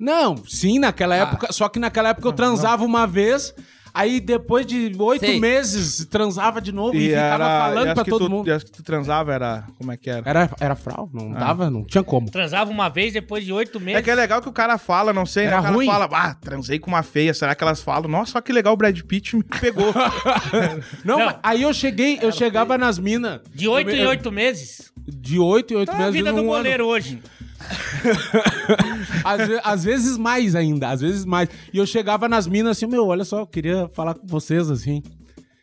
[0.00, 1.18] Não, sim, naquela Ah.
[1.18, 1.52] época.
[1.52, 3.54] Só que naquela época eu transava uma vez,
[3.94, 5.38] aí depois de oito Sei.
[5.40, 7.58] meses transava de novo e, E ficava era.
[7.60, 8.52] falando e pra todo tu, mundo.
[8.52, 9.64] acho que tu transava, era.
[9.78, 10.28] Como é que era?
[10.28, 12.30] Era, era frau, não dava, não tinha como.
[12.30, 14.00] Transava uma vez depois de oito meses.
[14.00, 15.52] É que é legal que o cara fala, não sei, né?
[15.52, 15.86] Era O cara ruim?
[15.86, 17.32] fala, ah, transei com uma feia.
[17.32, 18.08] Será que elas falam?
[18.10, 19.92] Nossa, olha que legal, o Brad Pitt me pegou.
[21.04, 21.26] Não, Não.
[21.26, 23.40] mas aí eu cheguei, eu chegava nas minas.
[23.54, 24.92] De oito em oito meses.
[25.06, 26.14] De oito em oito Tá a meses.
[26.14, 27.20] vida num do goleiro hoje.
[29.24, 31.48] Às, ve- às vezes mais ainda, às vezes mais.
[31.72, 35.02] E eu chegava nas minas assim, meu, olha só, eu queria falar com vocês, assim.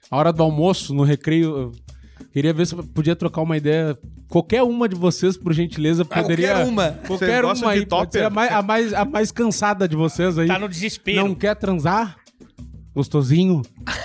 [0.10, 1.72] A hora do almoço, no recreio, eu
[2.34, 3.98] queria ver se eu podia trocar uma ideia.
[4.28, 6.48] Qualquer uma de vocês, por gentileza, poderia...
[6.50, 6.92] Qualquer uma.
[7.06, 10.48] Qualquer uma aí, pode ser a mais, a, mais, a mais cansada de vocês aí.
[10.48, 11.28] Tá no desespero.
[11.28, 12.18] Não quer transar?
[12.94, 13.62] Gostosinho?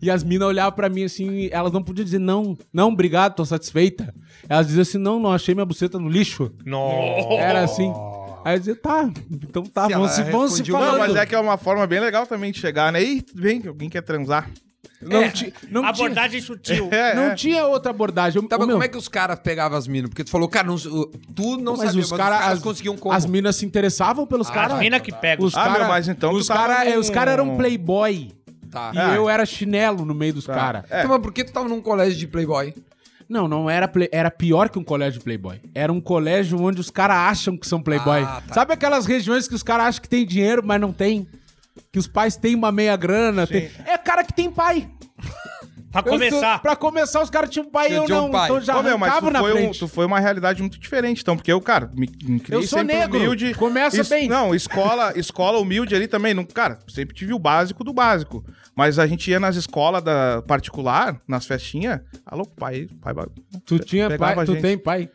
[0.00, 3.44] E as minas olhavam pra mim assim, elas não podiam dizer não, não, obrigado, tô
[3.44, 4.14] satisfeita.
[4.48, 6.50] Elas diziam assim, não, não, achei minha buceta no lixo.
[6.64, 6.90] Não.
[7.38, 7.92] Era assim.
[8.44, 10.92] Aí eu dizia, tá, então tá, Se vamos, ela se, vamos se falando.
[10.92, 13.02] não, mas é que é uma forma bem legal também de chegar, né?
[13.02, 13.62] Ei, tudo bem?
[13.66, 14.48] Alguém quer transar?
[15.02, 16.88] Não, É, ti- não tinha, Abordagem sutil.
[16.92, 17.34] É, não é.
[17.34, 18.40] tinha outra abordagem.
[18.48, 20.08] Tá, meu, como é que os caras pegavam as minas?
[20.08, 22.62] Porque tu falou, cara, não, tu não mas sabia, os, mas cara, os caras as,
[22.62, 23.14] conseguiam como.
[23.14, 24.78] as minas se interessavam pelos As caras.
[24.78, 25.44] minas que pegam.
[25.46, 28.32] Os Ah, cara, meu, mas então os caras num- os cara eram playboy.
[28.70, 28.92] Tá.
[28.94, 29.16] E É.
[29.16, 30.54] eu era chinelo no meio dos Tá.
[30.54, 30.84] caras.
[30.90, 30.98] É.
[31.00, 32.74] Então, mas por que tu tava num colégio de playboy?
[33.28, 35.60] Não, não era play- era pior que um colégio playboy.
[35.74, 38.22] Era um colégio onde os caras acham que são playboy.
[38.22, 38.54] Ah, tá.
[38.54, 41.28] Sabe aquelas regiões que os caras acham que tem dinheiro, mas não tem?
[41.92, 43.46] Que os pais têm uma meia grana.
[43.46, 44.88] tem- É cara que tem pai.
[45.90, 46.52] Pra Eu começar.
[46.52, 48.30] sou- pra começar, os caras tinham pai e Eu um não.
[48.30, 48.44] pai.
[48.44, 49.78] Então já Ô, meu, mas tu na foi, um, frente.
[49.78, 52.78] tu foi uma realidade muito diferente, então, porque eu, cara, me, me criei Eu sou
[52.80, 53.16] sempre negro.
[53.16, 53.54] humilde.
[53.54, 54.28] Começa Es- bem.
[54.28, 56.34] Não, escola, escola humilde ali também.
[56.34, 58.44] Não, cara, sempre tive o básico do básico.
[58.78, 61.98] Mas a gente ia nas escolas da particular, nas festinhas.
[62.24, 63.12] Alô, pai, pai
[63.66, 65.10] Tu tinha pai, tu tem pai.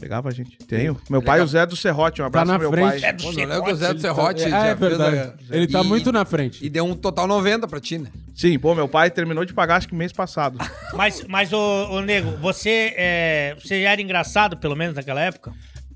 [0.00, 0.58] Pegava a gente.
[0.58, 1.00] Tenho.
[1.08, 2.20] Meu pai, o Zé do Serrote.
[2.20, 3.00] Um abraço Tá na pro meu frente.
[3.02, 3.08] pai.
[3.10, 3.76] É do lembro que o.
[3.76, 5.16] Zé do Serrote É, já é fez verdade.
[5.16, 6.66] a- Ele tá E- muito na frente.
[6.66, 8.08] E deu um total 90 pra ti, né?
[8.34, 10.58] Sim, pô, meu pai terminou de pagar acho que mês passado.
[10.94, 15.52] Mas, mas ô, ô, Nego, você, é, você já era engraçado, pelo menos, naquela época?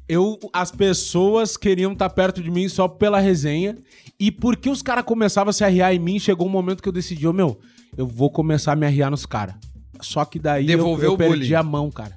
[0.09, 3.77] Eu, as pessoas queriam estar perto de mim só pela resenha.
[4.19, 6.93] E porque os caras começavam a se arriar em mim, chegou um momento que eu
[6.93, 7.59] decidi, ô meu,
[7.97, 9.55] eu vou começar a me arriar nos caras.
[10.01, 11.55] Só que daí eu, Devolveu eu o perdi bullying.
[11.55, 12.17] a mão, cara.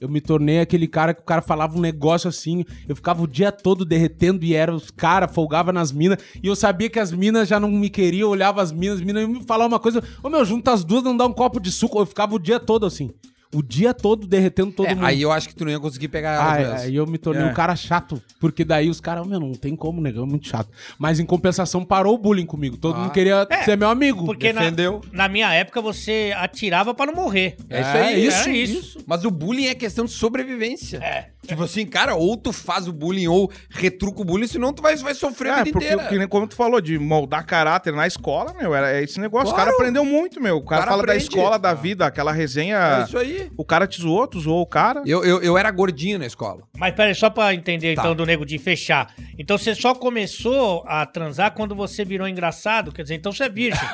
[0.00, 3.26] Eu me tornei aquele cara que o cara falava um negócio assim, eu ficava o
[3.26, 7.10] dia todo derretendo e era os caras, folgava nas minas, e eu sabia que as
[7.10, 9.78] minas já não me queriam, eu olhava as minas, as minas iam me falar uma
[9.80, 12.38] coisa, ô meu, junta as duas, não dá um copo de suco, eu ficava o
[12.38, 13.10] dia todo assim.
[13.54, 15.06] O dia todo derretendo todo É, mundo.
[15.06, 16.52] aí eu acho que tu não ia conseguir pegar ela.
[16.54, 16.74] Ah, mesmo.
[16.74, 17.46] é, aí eu me tornei É.
[17.46, 18.20] um cara chato.
[18.40, 20.68] Porque daí os caras, meu, não tem como, negão, é muito chato.
[20.98, 22.76] Mas em compensação, parou o bullying comigo.
[22.76, 22.98] Todo Ah.
[23.00, 24.24] mundo queria É, ser meu amigo.
[24.26, 25.00] Porque na, Defendeu.
[25.12, 27.56] na minha época você atirava pra não morrer.
[27.70, 28.98] É isso aí, isso, é isso.
[29.06, 30.98] Mas o bullying é questão de sobrevivência.
[30.98, 31.28] É.
[31.46, 34.96] Tipo assim, cara, ou tu faz o bullying ou retruca o bullying, senão tu vai,
[34.96, 36.08] vai sofrer a É, vida porque, inteira.
[36.08, 39.48] que nem como tu falou, de moldar caráter na escola, meu, era é esse negócio.
[39.54, 39.54] Claro.
[39.54, 40.56] O cara aprendeu muito, meu.
[40.56, 41.18] O cara, cara fala aprende.
[41.18, 42.78] da escola, da vida, aquela resenha.
[43.00, 43.43] É isso aí.
[43.56, 45.02] O cara te zoou, tu zoou o cara.
[45.06, 46.62] Eu, eu, eu era gordinho na escola.
[46.76, 48.02] Mas peraí, só pra entender Tá.
[48.02, 49.12] então do nego de fechar.
[49.38, 52.92] Então você só começou a transar quando você virou engraçado?
[52.92, 53.80] Quer dizer, então você é virgem.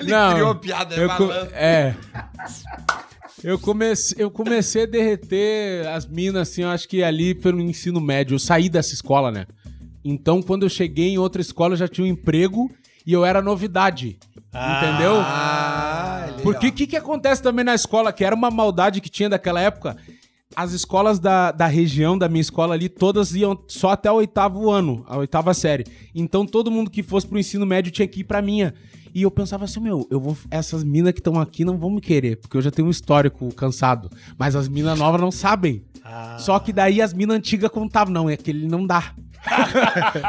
[0.00, 1.54] Ele Não, criou piada, é eu malandro.
[1.54, 1.94] É.
[3.42, 8.00] Eu comecei, eu comecei a derreter as minas, assim, eu acho que ali pelo ensino
[8.00, 8.34] médio.
[8.34, 9.46] Eu saí dessa escola, né?
[10.04, 12.70] Então, quando eu cheguei em outra escola, eu já tinha um emprego
[13.06, 14.18] e eu era novidade.
[14.48, 15.16] entendeu?
[15.20, 15.87] Ah, legal.
[16.42, 19.60] Porque o que, que acontece também na escola, que era uma maldade que tinha daquela
[19.60, 19.96] época?
[20.56, 24.70] As escolas da, da região, da minha escola ali, todas iam só até o oitavo
[24.70, 25.84] ano, a oitava série.
[26.14, 28.74] Então todo mundo que fosse pro ensino médio tinha que ir pra minha.
[29.14, 30.36] E eu pensava assim, meu, eu vou.
[30.50, 33.52] Essas minas que estão aqui não vão me querer, porque eu já tenho um histórico
[33.54, 34.10] cansado.
[34.38, 35.82] Mas as minas novas não sabem.
[36.04, 36.36] Ah.
[36.38, 39.14] Só que daí as minas antigas contavam, não, é aquele não dá.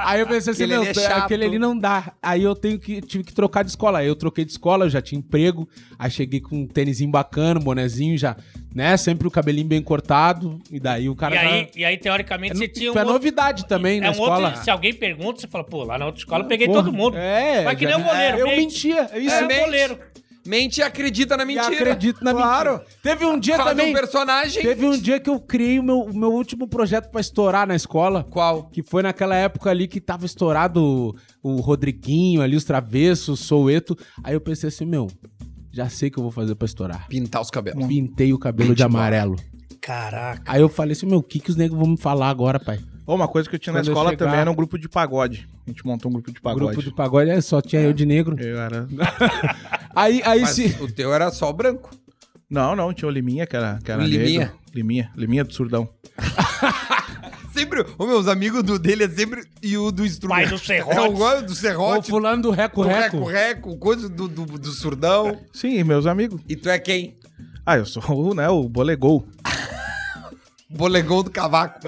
[0.05, 1.23] Aí eu pensei assim, Aquele meu, ali é chato.
[1.25, 2.13] aquele ali não dá.
[2.21, 3.99] Aí eu tenho que, tive que trocar de escola.
[3.99, 5.67] Aí eu troquei de escola, eu já tinha emprego.
[5.97, 8.35] Aí cheguei com um tênisinho bacana, um bonezinho já,
[8.73, 8.95] né?
[8.97, 10.59] Sempre o cabelinho bem cortado.
[10.71, 11.35] E daí o cara.
[11.35, 12.93] E aí, já- e aí, teoricamente, você tinha um.
[12.93, 14.47] Foi outro- novidade também é na um escola.
[14.49, 14.63] outro.
[14.63, 17.17] Se alguém pergunta, você fala, pô, lá na outra escola eu peguei Porra, todo mundo.
[17.17, 17.63] É.
[17.63, 18.57] Mas que já- nem o goleiro, Eu mente.
[18.59, 19.09] mentia.
[19.19, 19.99] Isso É, é, goleiro.
[20.49, 21.67] Mente e acredita na E mentira.
[21.67, 22.71] acredito na claro.
[22.71, 22.87] mentira.
[23.03, 23.91] Teve um dia Faz também.
[23.91, 24.63] um personagem.
[24.63, 27.75] Teve um dia que eu criei o meu, o meu último projeto pra estourar na
[27.75, 28.23] escola.
[28.23, 28.63] Qual?
[28.69, 33.43] Que foi naquela época ali que tava estourado o, o Rodriguinho ali, os travessos, o
[33.43, 33.95] Soueto.
[34.23, 35.07] Aí eu pensei assim, meu,
[35.71, 37.07] já sei o que eu vou fazer pra estourar.
[37.07, 37.85] Pintar os cabelos.
[37.85, 39.35] Pintei o cabelo de amarelo.
[39.79, 40.41] Caraca.
[40.45, 42.79] Aí eu falei assim, meu, o que, que os negros vão me falar agora, pai?
[43.15, 44.87] Uma coisa que eu tinha na Quando eu escola chegar- também era um grupo de
[44.87, 45.47] pagode.
[45.65, 46.65] A gente montou um grupo de pagode.
[46.75, 48.35] Grupo de pagode, é, só tinha eu de negro.
[48.39, 48.87] Eu era...
[49.95, 50.77] Aí, aí Mas se...
[50.79, 51.89] o teu era só o branco.
[52.49, 54.39] Não, não, tinha o Liminha, que era, que era O Liminha?
[54.41, 54.55] negro.
[54.73, 55.11] Liminha?
[55.15, 55.89] Liminha do Surdão.
[57.53, 59.41] Sempre, os meus amigos do dele é sempre.
[59.61, 60.37] E o do instrumento.
[60.37, 60.97] Pai do serrote.
[60.97, 63.17] É o gosto do O serrote, fulano do Reco do Reco.
[63.17, 65.37] reco-reco, coisa do, do, do surdão.
[65.51, 66.39] Sim, meus amigos.
[66.47, 67.17] E tu é quem?
[67.65, 69.27] Ah, eu sou o, né, o Bolegol.
[70.71, 71.79] Bolegão do cavaco.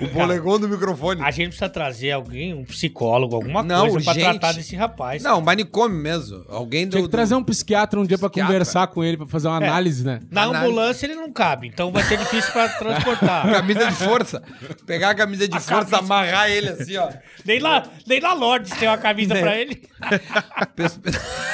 [0.00, 1.20] O bolegão do microfone.
[1.24, 4.22] A gente precisa trazer alguém, um psicólogo, alguma Não, coisa pra gente.
[4.38, 5.20] tratar desse rapaz.
[5.24, 6.44] Não, manicômio mesmo.
[6.48, 6.92] Alguém do.
[6.92, 8.52] Tinha que trazer um psiquiatra um dia pra Psiquiatra.
[8.54, 10.20] conversar com ele, pra fazer uma análise, né?
[10.30, 10.64] Na Análise.
[10.66, 13.42] ambulância ele não cabe, então vai ser difícil pra transportar.
[13.50, 14.40] Camisa de força.
[14.86, 17.10] Pegar a camisa de força, amarrar ele assim, ó.
[17.44, 19.40] nem, lá, nem lá Lordes tem uma camisa Né?
[19.40, 19.82] pra ele.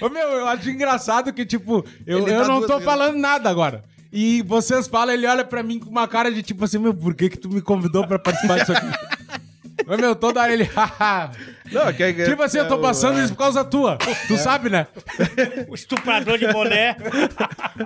[0.00, 3.84] Ô, meu, eu acho engraçado que, tipo, eu, eu dá não tô falando nada agora.
[4.12, 7.14] E vocês falam, ele olha pra mim com uma cara de tipo assim, meu, por
[7.14, 8.86] que que tu me convidou pra participar disso aqui?
[9.86, 11.30] Ô, meu, toda hora ele, haha.
[11.72, 13.96] Não, é que, Tipo assim, eu tô passando isso por causa tua.
[14.26, 14.86] Tu sabe, né?
[15.68, 16.96] O estuprador de boné.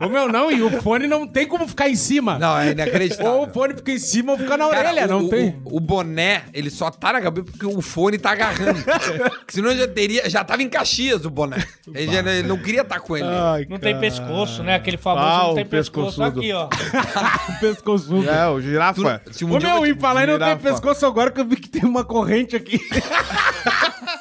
[0.01, 2.38] Ô, meu, não, e o fone não tem como ficar em cima.
[2.38, 3.33] Não, é inacreditável.
[3.33, 5.61] Ou o fone fica em cima ou fica na Cara, orelha, o, não o- tem.
[5.64, 8.83] O, o boné, ele só tá na cabeça porque o fone tá agarrando.
[8.83, 10.29] Porque senão já teria.
[10.31, 11.64] Já tava em Caxias o boné.
[11.94, 13.27] Ele, já, ele não queria estar com ele.
[13.29, 14.01] Ai, Não tem cara.
[14.01, 14.75] pescoço, né?
[14.77, 16.16] Aquele famoso Ah, não o tem pescoço.
[16.23, 16.40] pescoçudo.
[16.40, 16.68] Aqui, ó.
[17.55, 18.29] O pescoço.
[18.29, 19.20] É, o girafa.
[19.31, 21.68] Se Ô, um eu meu, e falar não tem pescoço agora que eu vi que
[21.68, 22.81] tem uma corrente aqui.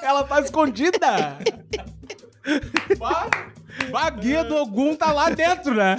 [0.03, 1.37] Ela tá escondida.
[2.99, 3.29] Bah,
[3.91, 5.95] bah, a guia do Ogum tá lá dentro, né?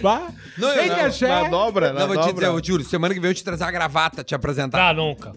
[0.00, 0.28] Bah.
[0.56, 2.34] Não, eu não, que é Na dobra, na Não, vou te dobra.
[2.34, 4.90] dizer, ô, Júlio, semana que vem eu te trazer a gravata, te apresentar.
[4.90, 5.32] Ah, nunca.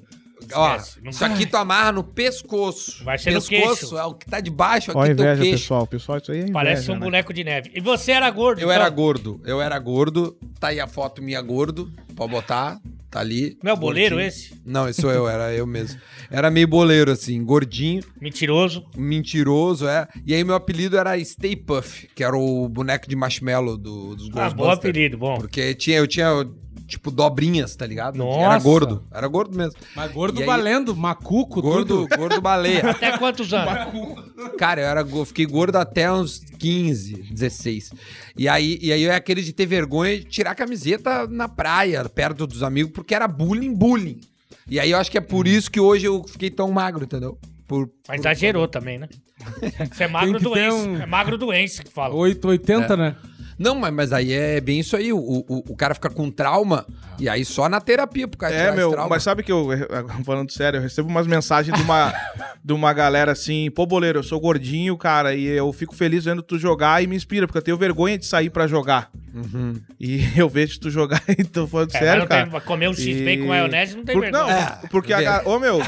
[0.53, 1.09] Ó, Esquece, nunca.
[1.11, 3.03] isso aqui tu amarra no pescoço.
[3.03, 3.97] Vai ser no pescoço queixo.
[3.97, 5.57] é o que tá de baixo, Ó, aqui teu inveja, queixo.
[5.63, 5.87] pessoal.
[5.87, 6.99] Pessoal, isso aí é inveja, Parece um né?
[6.99, 7.71] boneco de neve.
[7.73, 8.59] E você era gordo.
[8.59, 8.71] Eu então?
[8.73, 10.37] era gordo, eu era gordo.
[10.59, 12.79] Tá aí a foto minha gordo, pode botar,
[13.11, 13.57] tá ali.
[13.61, 14.27] Não é o boleiro gordinho.
[14.27, 14.53] esse?
[14.65, 15.99] Não, esse sou eu, era eu mesmo.
[16.31, 18.85] Era meio boleiro, assim, gordinho, Mentiroso.
[18.97, 20.07] mentiroso, é.
[20.25, 24.27] E aí meu apelido era Stay Puff, que era o boneco de marshmallow do, dos
[24.29, 24.55] Ah, Ghostbusters.
[24.55, 25.37] bom apelido, bom.
[25.37, 26.27] Porque tinha, eu tinha,
[26.91, 28.15] tipo, dobrinhas, tá ligado?
[28.21, 28.23] Era
[28.53, 28.63] Nossa.
[28.63, 29.73] gordo, era gordo mesmo.
[29.95, 32.17] Mas gordo E aí- valendo, macuco, Gordo, tudo.
[32.17, 32.91] gordo baleia.
[32.91, 33.73] Até quantos anos?
[34.57, 37.91] Cara, eu era, go- fiquei gordo até uns 15, 16.
[38.37, 42.07] E aí, e aí é aquele de ter vergonha de tirar a camiseta na praia,
[42.09, 44.19] perto dos amigos, porque era bullying, bullying.
[44.69, 47.37] E aí eu acho que é por isso que hoje eu fiquei tão magro, entendeu?
[47.67, 49.07] Por, Mas exagerou também, né?
[49.91, 50.75] Você é magro doença.
[50.75, 52.13] um- É magro doença que fala.
[52.13, 52.97] 880, É.
[52.97, 53.15] né?
[53.61, 55.13] Não, mas, mas aí é bem isso aí.
[55.13, 56.85] O, o, o cara fica com trauma
[57.19, 59.09] e aí só na terapia pro cara É, meu, trauma.
[59.09, 59.67] mas sabe que eu,
[60.25, 62.11] falando sério, eu recebo umas mensagens de uma,
[62.63, 66.41] de uma galera assim, pô, boleiro, eu sou gordinho, cara, e eu fico feliz vendo
[66.41, 69.09] tu jogar e me inspira, porque eu tenho vergonha de sair pra jogar.
[69.33, 69.75] Uhum.
[69.99, 72.47] E eu vejo tu jogar e tô falando É, sério, cara.
[72.49, 74.43] tem- comer um X-Bacon E- com maionese não tem Por- vergonha.
[74.43, 75.23] não, É, porque a vê.
[75.23, 75.79] ga- Ô, meu,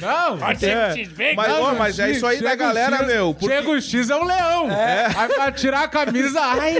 [0.00, 1.34] Não, é, X-Bacon.
[1.36, 3.34] mas, não, ó, mas é isso aí da galera, X, meu.
[3.34, 3.54] Porque...
[3.54, 4.68] Chega o X é um leão.
[5.16, 6.76] Aí pra tirar a camisa, ai,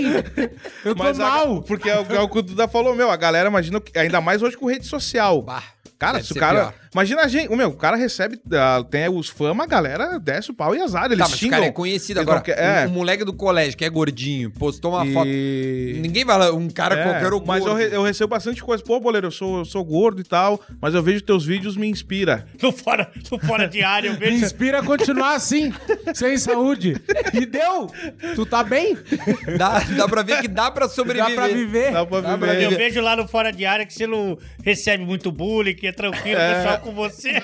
[0.84, 1.62] eu tô Mas a- mal.
[1.62, 4.20] porque é o, é o que o Duda falou, meu, a galera imagina, que- ainda
[4.20, 5.42] mais hoje com rede social.
[5.42, 5.62] Bah,
[5.98, 6.58] Cara, se o cara.
[6.72, 6.74] pior.
[6.96, 7.48] Imagina a gente.
[7.52, 8.40] O meu, o cara recebe.
[8.54, 11.04] ah, tem os fama, a galera desce o pau e azar.
[11.06, 11.58] Eles Tá, mas o xingam.
[11.58, 12.40] cara é conhecido Eles agora.
[12.40, 12.86] quer- é.
[12.86, 15.26] Um, um moleque do colégio que é gordinho, postou uma E- foto.
[16.00, 18.82] Ninguém vai lá, um cara É, qualquer o Mas eu, re- eu recebo bastante coisa.
[18.82, 21.86] Pô, boleiro, eu sou, eu sou gordo e tal, mas eu vejo teus vídeos me
[21.86, 22.46] inspira.
[22.62, 24.44] No fora, no fora de área, eu Me vejo.
[24.44, 25.72] inspira a continuar assim,
[26.14, 26.96] sem saúde.
[27.34, 27.88] E deu.
[28.34, 28.96] Tu tá bem?
[29.58, 31.34] Dá, dá pra ver que dá pra Dá sobreviver.
[31.34, 31.92] pra viver.
[31.92, 32.62] Dá pra viver.
[32.62, 35.92] Eu vejo lá no fora de área que você não recebe muito bullying, que é
[35.92, 36.54] tranquilo, É.
[36.54, 37.32] pessoal com você.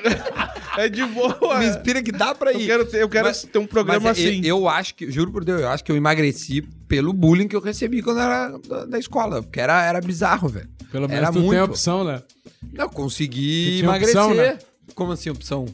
[0.74, 1.58] É de boa.
[1.58, 2.66] Me inspira que dá pra Eu ir.
[2.66, 4.38] quero ter, eu quero Mas- ter um programa Mas é, assim.
[4.40, 7.54] Eu, eu acho que, juro por Deus, eu acho que eu emagreci pelo bullying que
[7.54, 9.42] eu recebi quando era da, da escola.
[9.42, 10.70] Porque era, era bizarro, velho.
[10.90, 11.60] Pelo menos era tu tem muito.
[11.60, 12.22] a opção, né?
[12.72, 14.16] Não, consegui emagrecer.
[14.18, 14.58] opção, né?
[14.94, 15.66] Como assim, opção?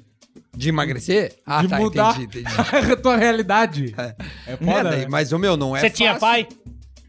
[0.52, 1.36] De emagrecer?
[1.46, 2.56] Ah, de tá, mudar entendi, entendi.
[2.92, 3.94] a tua realidade.
[3.96, 4.16] É.
[4.48, 5.06] É É, foda, daí, né?
[5.08, 6.48] mas o meu não é você tinha pai?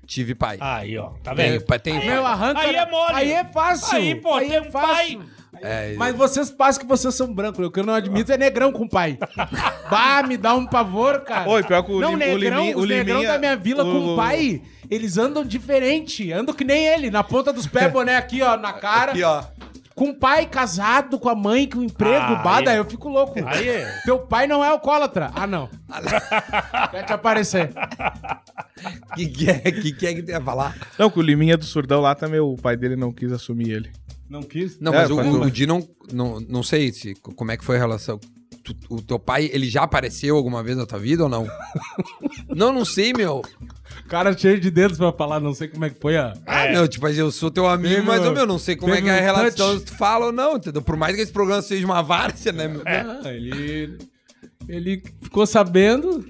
[0.05, 0.57] Tive pai.
[0.59, 1.65] Aí, ó, tá Tem, vendo?
[1.65, 2.31] pai, tem Meu, pai.
[2.33, 2.59] arranca.
[2.59, 3.13] Aí é mole.
[3.15, 3.97] Aí é fácil.
[3.97, 5.21] Aí, pô, aí tem é um fácil.
[5.61, 7.65] É, Mas vocês passam que vocês são brancos.
[7.65, 9.17] O que eu não admito é negrão com pai.
[9.89, 11.49] bah, me dá um pavor, cara.
[11.49, 13.55] Oi, pior que o Não, Lim- o negrão, Liminha- o os negrão Liminha- da minha
[13.57, 16.31] vila com o- o pai, eles andam diferente.
[16.31, 19.11] Andam que nem ele, na ponta dos pés, boné aqui, ó, na cara.
[19.11, 19.43] Aqui, ó.
[19.95, 23.09] Com o pai casado, com a mãe, com o emprego, Ah, bada, aí- eu fico
[23.09, 23.33] louco.
[23.45, 23.99] Aí é.
[24.05, 25.29] Teu pai não é alcoólatra.
[25.35, 25.69] Ah, não.
[26.91, 27.69] Quer te aparecer.
[29.13, 30.73] Que que é que, que, é que tem a falar?
[30.97, 33.91] Não, que o Liminha do Surdão lá também, o pai dele não quis assumir ele.
[34.29, 34.79] Não quis?
[34.79, 37.57] Não, É, mas o, quando- o, o Di não, não, não sei se, como é
[37.57, 38.19] que foi a relação.
[38.63, 41.47] Tu- o teu pai, ele já apareceu alguma vez na tua vida ou não?
[42.55, 43.41] não, não sei, meu.
[44.07, 46.33] Cara cheio de dedos pra falar, não sei como é que foi a...
[46.45, 49.01] Ah, não, tipo, eu sou teu amigo, Teve mas, ô, meu, não sei como é
[49.01, 49.85] que é a relação, touch.
[49.85, 50.81] tu fala ou não, entendeu?
[50.81, 52.81] Por mais que esse programa seja uma várzea, né, meu?
[52.85, 53.97] Ah, ele...
[54.67, 56.23] Ele ficou sabendo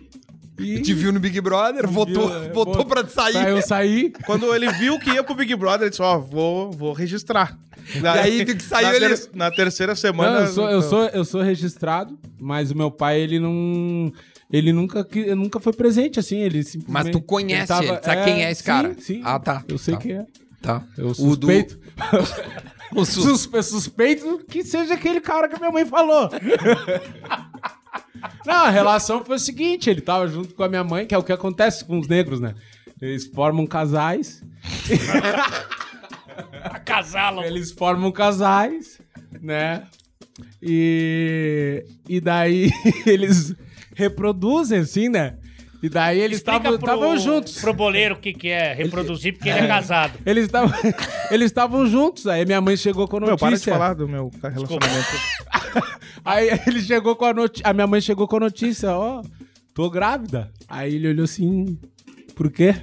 [0.57, 0.81] e...
[0.81, 3.47] Te viu no Big Brother, votou, é, votou pra sair.
[3.47, 4.11] Eu sair.
[4.25, 7.57] Quando ele viu que ia pro Big Brother, ele disse, ó, vou, vou registrar.
[8.21, 10.41] aí, do que saiu, na, ele- ter- na terceira semana...
[10.41, 14.11] Não, eu sou, eu, então, sou, eu sou registrado, mas o meu pai, ele não...
[14.51, 16.91] Ele nunca, que- nunca foi presente, assim, ele simplesmente...
[16.91, 18.93] Mas tu conhece tava- ele, sabe quem é esse cara?
[18.95, 19.21] Sim, sim.
[19.23, 19.63] Ah, tá.
[19.67, 19.99] Eu sei Tá.
[20.01, 20.25] quem é.
[20.61, 20.83] Tá.
[20.97, 21.79] Eu O do- suspeito.
[22.95, 26.27] O sus- Suspe- suspeito que seja aquele cara que a minha mãe falou.
[28.43, 31.17] Não, a relação foi o seguinte: ele tava junto com a minha mãe, que é
[31.17, 32.55] o que acontece com os negros, né?
[32.99, 34.41] Eles formam casais,
[36.85, 37.43] Casalo.
[37.43, 38.99] eles formam casais,
[39.41, 39.83] né?
[40.61, 42.71] E, e daí
[43.05, 43.53] eles
[43.95, 45.37] reproduzem, assim, né?
[45.81, 47.61] E daí eles estavam pro- juntos.
[47.61, 50.19] Pro boleiro o que, que é reproduzir, porque ele é casado.
[50.25, 50.71] Eles estavam
[51.31, 52.27] eles estavam juntos.
[52.27, 53.49] Aí minha mãe chegou com a Meu, notícia.
[53.49, 55.07] para de falar do meu relacionamento.
[56.25, 57.65] Aí ele chegou com a notícia.
[57.69, 59.21] A minha mãe chegou com a notícia, ó,
[59.73, 60.51] tô grávida.
[60.67, 61.79] Aí ele olhou assim,
[62.35, 62.75] por quê?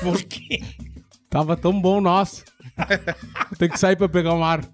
[0.00, 0.60] Por quê?
[1.28, 2.44] Tava tão bom nós.
[3.58, 4.64] Tem que sair pra pegar um ar.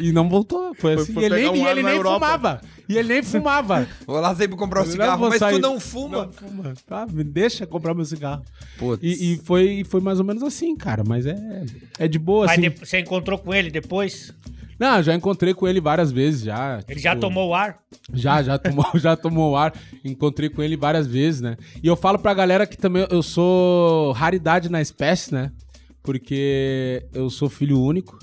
[0.00, 0.74] E não voltou.
[0.74, 1.12] Foi Foi- assim.
[1.14, 2.26] foi e ele um e ele nem Europa.
[2.26, 2.60] fumava.
[2.88, 3.86] E ele nem fumava.
[4.06, 5.54] Vou lá sair pra comprar um Eu cigarro, mas sair.
[5.54, 6.26] tu não fuma.
[6.26, 6.74] Não fuma.
[6.86, 8.42] Tá, me deixa comprar meu cigarro.
[8.78, 9.02] Putz.
[9.02, 11.02] E, e foi, foi mais ou menos assim, cara.
[11.06, 11.64] Mas é,
[11.98, 12.68] é de boa, Mas assim.
[12.70, 14.32] de- você encontrou com ele depois?
[14.78, 16.80] Não, já encontrei com ele várias vezes, já.
[16.86, 17.78] Ele já tipo, tomou o ar?
[18.12, 19.72] Já, já tomou, já tomou ar.
[20.04, 21.56] Encontrei com ele várias vezes, né?
[21.82, 25.50] E eu falo pra galera que também eu sou raridade na espécie, né?
[26.02, 28.18] Porque eu sou filho único,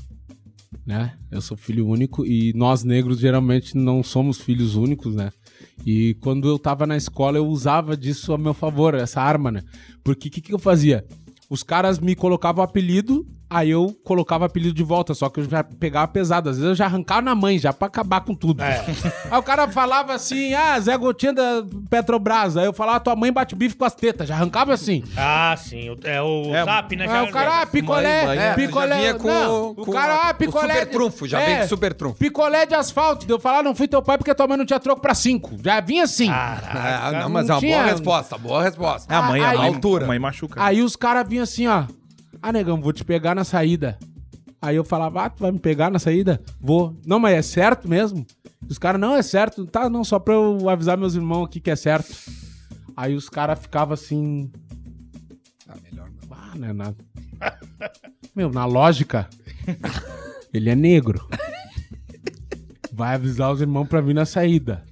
[0.86, 1.18] né?
[1.32, 5.32] Eu sou filho único e nós negros geralmente não somos filhos únicos, né?
[5.86, 9.64] E quando eu tava na escola eu usava disso a meu favor, essa arma, né?
[10.04, 11.06] Porque o que, que eu fazia?
[11.50, 13.26] Os caras me colocavam apelido,
[13.58, 16.50] aí eu colocava apelido de volta, só que eu já pegava pesado.
[16.50, 18.62] Às vezes eu já arrancava na mãe, já pra acabar com tudo.
[18.64, 18.84] É.
[19.32, 22.58] Aí o cara falava assim, ah, Zé Gotinha da Petrobras.
[22.58, 24.28] Aí eu falava, tua mãe bate bife com as tetas.
[24.28, 25.04] Já arrancava assim.
[25.18, 25.90] Ah, sim.
[25.90, 27.08] o- É o É, Zap, né?
[27.08, 28.88] Aí o cara, ah, picolé, mãe, É, tu picolé.
[28.90, 30.66] já vinha com, não, com o cara, ah, picolé.
[30.66, 32.16] O super trunfo, já é, vem com super trunfo.
[32.18, 33.26] Picolé de asfalto.
[33.26, 35.52] Deu falar, não fui teu pai porque tua mãe não tinha troco pra cinco.
[35.64, 36.30] Já vinha assim.
[36.30, 39.14] Ah, não, não mas é uma tinha- boa resposta, boa resposta.
[39.14, 40.06] É a mãe, a Aí- mãe, altura.
[40.06, 40.62] a mãe machuca.
[40.64, 41.84] Aí os caras vinham assim, ó.
[42.48, 43.98] Ah, negão, vou te pegar na saída.
[44.62, 46.40] Aí eu falava, ah, tu vai me pegar na saída?
[46.62, 46.96] Vou.
[47.04, 48.24] Não, mas é certo mesmo?
[48.70, 49.66] Os caras, não, é certo.
[49.66, 52.16] Tá, não, só pra eu avisar meus irmãos aqui que é certo.
[52.96, 54.52] Aí os caras ficavam assim,
[56.30, 56.72] Ah, né?
[56.72, 56.94] Na...
[58.36, 59.28] Meu, na lógica,
[60.54, 61.28] ele é negro.
[62.94, 64.86] Vai avisar os irmãos pra vir na saída.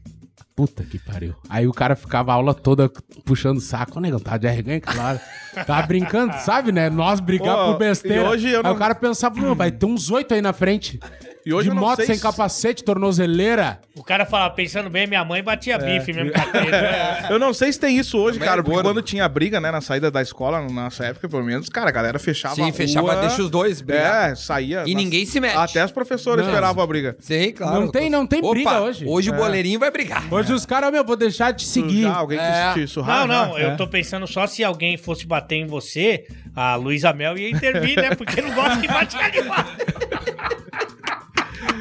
[0.55, 1.33] Puta que pariu.
[1.49, 2.87] Aí o cara ficava a aula toda
[3.25, 3.97] puxando saco.
[3.97, 5.19] Ô, negão, tá de arreganho, claro.
[5.65, 6.91] Tava brincando, sabe, né?
[6.91, 8.29] Nós brigar Pô, por besteira.
[8.29, 10.99] hoje eu Aí não- o cara pensava, vai ter uns oito aí na frente.
[11.45, 13.79] E hoje de eu não moto sei sem se- capacete, tornozeleira.
[13.95, 15.77] O cara fala, pensando bem, minha mãe batia É.
[15.99, 16.31] bife mesmo.
[17.29, 19.71] Eu não sei se tem isso hoje, Também cara, é porque quando tinha briga, né,
[19.71, 22.61] na saída da escola, na nossa época, pelo menos, cara, a galera fechava a Sim,
[22.63, 24.31] rua, fechava, deixa os dois brigar.
[24.31, 24.83] É, saía.
[24.85, 25.55] E nas- ninguém se mete.
[25.57, 26.51] Até as professoras Não.
[26.53, 27.15] esperavam a briga.
[27.19, 27.79] Sim, claro.
[27.81, 29.05] Não tem- não tem Opa, briga hoje.
[29.07, 30.23] Hoje o boleirinho vai brigar.
[30.31, 32.03] Hoje os caras, meu, vou deixar de seguir.
[32.03, 32.71] Já, alguém É.
[32.73, 33.27] quis te surrar.
[33.27, 33.65] Não, não, né?
[33.65, 36.25] eu tô pensando só se alguém fosse bater em você,
[36.55, 38.15] a Luísa Mel ia intervir, né?
[38.15, 39.65] Porque não gosta que bate animal.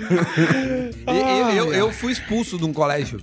[1.07, 3.21] Eu, eu, eu fui expulso de um colégio,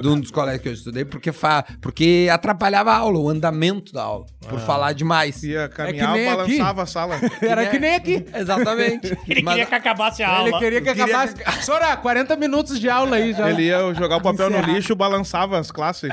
[0.00, 1.64] de um dos colégios que eu estudei, porque, fa...
[1.80, 5.42] porque atrapalhava a aula, o andamento da aula, por falar demais.
[5.44, 6.36] Ia caminhar, nem aqui.
[6.58, 7.20] balançava a sala.
[7.40, 8.24] Era que nem aqui.
[8.34, 9.16] Exatamente.
[9.28, 10.48] Ele Mas- queria que acabasse a aula.
[10.48, 11.64] Ele queria que queria acabasse.
[11.64, 13.48] Sora, 40 minutos de aula aí já.
[13.50, 16.10] Ele ia jogar o papel no lixo, balançava as classes.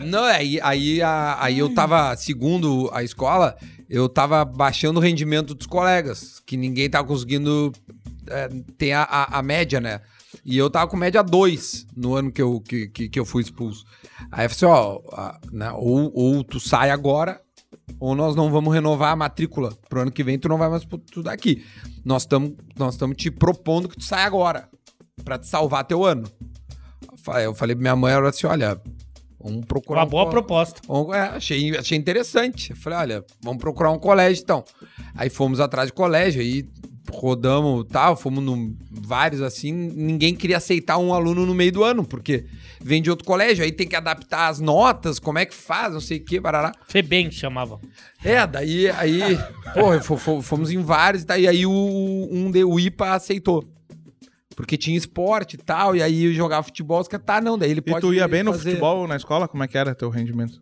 [0.00, 3.56] Não, aí, aí, a- aí eu tava, segundo a escola,
[3.88, 7.72] eu tava baixando o rendimento dos colegas, que ninguém tava conseguindo
[8.28, 8.48] é,
[8.78, 10.00] ter a, a- a média, né?
[10.44, 13.42] E eu tava com média 2 no ano que eu, que, que, que eu fui
[13.42, 13.84] expulso.
[14.30, 17.40] Aí eu falei assim, ó, a- né, ou, ou tu sai agora,
[17.98, 19.72] ou nós não vamos renovar a matrícula.
[19.88, 21.64] Pro ano que vem tu não vai mais estudar aqui.
[22.04, 24.68] Nós estamos nós estamos te propondo que tu saia agora,
[25.24, 26.24] pra te salvar teu ano.
[27.42, 28.80] Eu falei- pra minha mãe, ela disse, olha,
[29.40, 30.00] vamos procurar...
[30.02, 30.80] Uma um boa co- proposta.
[31.14, 32.70] É, achei, achei interessante.
[32.70, 34.64] Eu falei, olha, vamos procurar um colégio então.
[35.14, 36.68] Aí fomos atrás de colégio, aí
[37.10, 42.04] rodamos tal, fomos num, vários assim, ninguém queria aceitar um aluno no meio do ano,
[42.04, 42.44] porque
[42.80, 46.00] vem de outro colégio, aí tem que adaptar as notas, como é que faz, não
[46.00, 46.72] sei o que, barará.
[46.88, 47.80] Febem chamava.
[48.24, 49.20] É, daí, aí,
[49.74, 51.70] porra, fo- fo- fomos em vários, daí aí o,
[52.30, 53.64] um de, o IPA aceitou.
[54.54, 57.70] Porque tinha esporte e tal, e aí eu jogava futebol, os caras, tá, não, daí
[57.70, 58.70] ele E pode tu ia bem no fazer.
[58.70, 59.46] futebol, na escola?
[59.46, 60.60] Como é que era teu rendimento?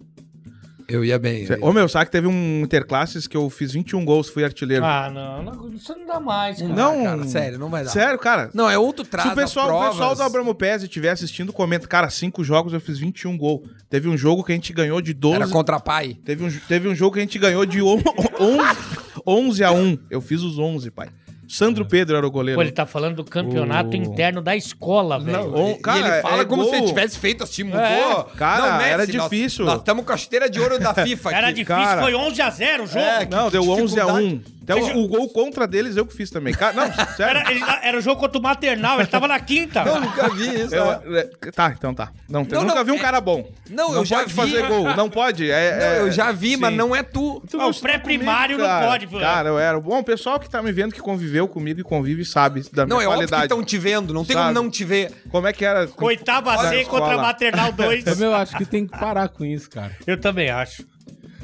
[0.87, 1.45] Eu ia bem.
[1.45, 4.45] eu ia- Ô, meu, sabe que teve um interclasses que eu fiz 21 gols, fui
[4.45, 4.85] artilheiro.
[4.85, 6.73] Ah, não, não, isso não dá mais, cara.
[6.75, 7.91] Não, cara, sério, não vai dar.
[7.91, 8.51] Sério, cara.
[8.53, 9.91] Não, é outro traz Se o pessoal, as o provas.
[9.97, 13.65] pessoal do Abramo Pés estiver assistindo, comenta, cara, cinco jogos eu fiz 21 gol.
[13.89, 15.37] Teve um jogo que a gente ganhou de 12.
[15.37, 16.19] Era contra pai.
[16.25, 18.03] Teve, um, teve um jogo que a gente ganhou de on-
[18.39, 18.79] 11,
[19.27, 19.99] 11 a 1.
[20.11, 21.09] Eu fiz os 11, pai.
[21.57, 22.59] Sandro Pedro era o goleiro.
[22.59, 25.51] Pô, ele tá falando do campeonato O- interno da escola, velho.
[25.51, 26.71] Não, E- cara, e ele fala é como gol.
[26.73, 27.81] se ele tivesse feito assim, mudou.
[27.81, 29.65] É, cara, Messi, era difícil.
[29.65, 31.39] Nós estamos com a chuteira de ouro da FIFA aqui.
[31.39, 32.03] Era difícil, cara.
[32.03, 32.99] foi 11 a 0 o jogo.
[32.99, 34.41] É, Não, deu 11 a 1.
[34.65, 36.53] Até o, o gol contra deles eu que fiz também.
[36.55, 37.39] Cara, não, sério.
[37.41, 39.83] Era, ele- era o jogo contra o Maternal, ele tava na quinta.
[39.83, 40.75] Eu nunca vi isso.
[40.75, 41.21] Eu- né?
[41.43, 42.11] é, tá, então tá.
[42.29, 43.49] Não, eu Não, nunca não, vi um é- cara bom.
[43.71, 44.35] Não, não eu já pode vi.
[44.35, 44.95] fazer gol.
[44.97, 45.51] Não pode.
[45.51, 46.57] É, Não, é- eu já vi, sim.
[46.57, 47.43] mas não é tu.
[47.51, 48.87] Tu Ah, o pré-primário não cara.
[48.87, 49.21] pode, velho.
[49.23, 49.79] Cara, eu era.
[49.81, 52.97] Bom, o pessoal que tá me vendo, que conviveu comigo e convive, sabe da Não,
[52.97, 53.45] minha é óbvio que qualidade.
[53.45, 54.53] estão te vendo, não tem Sabe?
[54.55, 55.13] como não te ver.
[55.31, 55.89] Como é que era?
[55.99, 58.05] Oitava C contra Maternal 2.
[58.21, 59.93] Eu acho que tem que parar com isso, cara.
[60.07, 60.85] Eu também acho.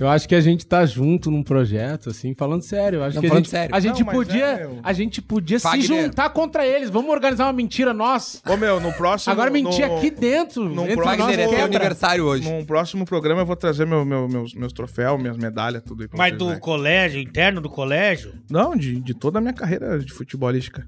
[0.01, 3.01] Eu acho que a gente tá junto num projeto, assim, falando sério.
[3.01, 3.77] Eu acho Não, que a falando gente, sério.
[3.77, 4.79] a gente Não, podia, é, meu.
[4.83, 5.83] a gente podia Fagner.
[5.83, 6.89] se juntar contra eles.
[6.89, 8.41] Vamos organizar uma mentira nós.
[8.49, 9.31] Ô, meu, no próximo...
[9.33, 10.65] Agora mentir no- aqui dentro.
[10.83, 12.51] entre próximo- é teu aniversário hoje.
[12.51, 16.09] Num próximo programa eu vou trazer meu, meu- meus, meus troféus, minhas medalhas, tudo aí
[16.09, 16.59] pra Mas vocês, do né?
[16.59, 20.87] colégio, interno do colégio, Não, de, de toda a minha carreira de futebolística.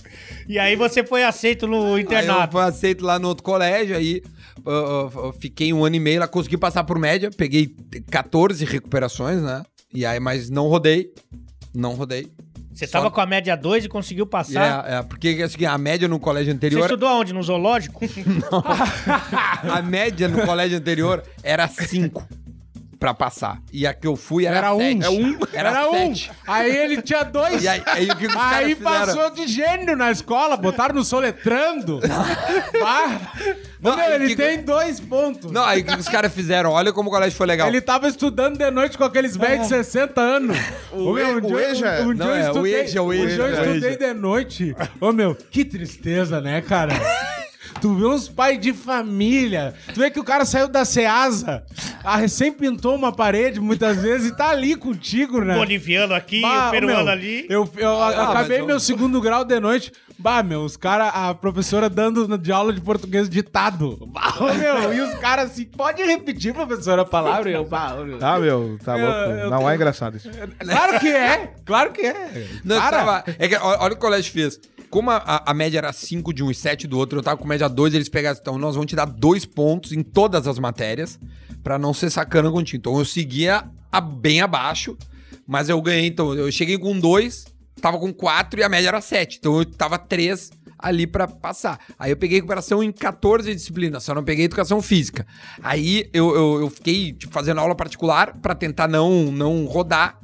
[0.48, 2.52] E aí você foi aceito no Aí eu internato.
[2.52, 4.22] fui aceito lá no outro colégio, aí
[5.40, 7.74] fiquei um ano e meio lá, consegui passar por média, peguei
[8.10, 9.62] 14 recuperações, né?
[9.94, 11.12] E aí, mas não rodei.
[11.74, 12.30] Não rodei.
[12.74, 14.88] Você Só- tava com a média 2 e conseguiu passar.
[14.88, 16.80] É, é, porque assim, a média no colégio Você anterior.
[16.82, 17.32] estudou aonde?
[17.34, 18.00] No zoológico?
[19.70, 22.26] a média no colégio anterior era 5
[23.02, 23.58] pra passar.
[23.72, 24.78] E a que eu fui era Era um.
[24.78, 25.04] 7.
[25.04, 25.38] É um.
[25.52, 26.14] Era, Era um.
[26.14, 26.30] sete.
[26.46, 27.60] Aí ele tinha dois.
[27.60, 31.98] E aí, aí o que os Aí passou de gênio na escola, botaram no soletrando.
[32.80, 33.20] Bah.
[33.80, 35.50] Não, Meu, ele que- tem dois pontos.
[35.50, 36.70] Não, aí o que os caras fizeram?
[36.70, 37.66] Olha como o colégio foi legal.
[37.66, 40.56] Ele tava estudando de noite com aqueles velhos de 60 anos.
[40.92, 43.10] O Ô, meu, um o Eja- Um dia Não, é, o estudei, Eja, o um
[43.10, 43.74] dia Eja, eu é.
[43.76, 44.76] estudei de noite.
[45.00, 46.92] Ô, meu, que tristeza, né, cara?
[47.80, 49.74] Tu vê uns pais de família.
[49.92, 51.64] Tu vê que o cara saiu da Ceasa,
[52.04, 55.54] a recém pintou uma parede muitas vezes e tá ali contigo, né?
[55.54, 57.46] Boliviano aqui, Bah, o peruano meu, ali.
[57.48, 59.92] Eu, eu Ah, acabei meu eu- segundo grau de noite.
[60.18, 63.98] Bah, meu, os caras, a professora dando de aula de português ditado.
[64.06, 67.50] Bah, meu, e os caras assim, pode repetir, professora, a palavra?
[67.50, 68.18] E eu, bah, meu.
[68.18, 69.30] Tá, meu, tá louco.
[69.40, 70.30] eu Não tô- é engraçado isso.
[70.64, 72.46] Claro que é, claro que é.
[72.64, 74.60] Não, tava- é que, olha, olha o que o colégio fez.
[74.92, 77.48] Como a, a média era 5 de um e 7 do outro, eu tava com
[77.48, 81.18] média 2, eles pegaram, então nós vamos te dar dois pontos em todas as matérias,
[81.64, 82.78] pra não ser sacana contigo.
[82.78, 84.96] Então eu seguia a- bem abaixo,
[85.46, 87.46] mas eu ganhei, então eu cheguei com 2,
[87.80, 89.38] tava com 4 e a média era 7.
[89.38, 91.78] Então eu tava 3 ali pra passar.
[91.98, 95.26] Aí eu peguei recuperação em 14 disciplinas, só não peguei educação física.
[95.62, 100.18] Aí eu, eu, eu fiquei tipo, fazendo aula particular pra tentar não, não rodar.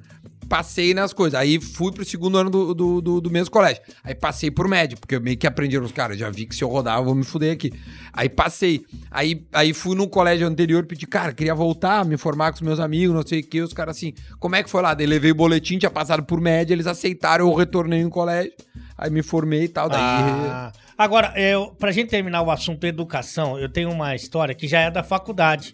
[0.48, 1.38] Passei nas coisas.
[1.38, 3.82] Aí fui pro segundo ano do, do, do, do mesmo colégio.
[4.02, 6.18] Aí passei por médio, porque eu meio que aprendi os caras.
[6.18, 7.72] Já vi que se eu rodar, eu vou me fuder aqui.
[8.12, 8.82] Aí passei.
[9.10, 12.80] Aí, aí fui no colégio anterior pedi, cara, queria voltar, me formar com os meus
[12.80, 13.60] amigos, não sei o que.
[13.60, 14.94] Os caras assim, como é que foi lá?
[14.94, 18.52] Daí levei o boletim, tinha passado por média, eles aceitaram, eu retornei no colégio.
[18.96, 19.88] Aí me formei e tal.
[19.88, 20.00] Daí.
[20.00, 24.80] Ah, agora, eu, pra gente terminar o assunto educação, eu tenho uma história que já
[24.80, 25.72] é da faculdade.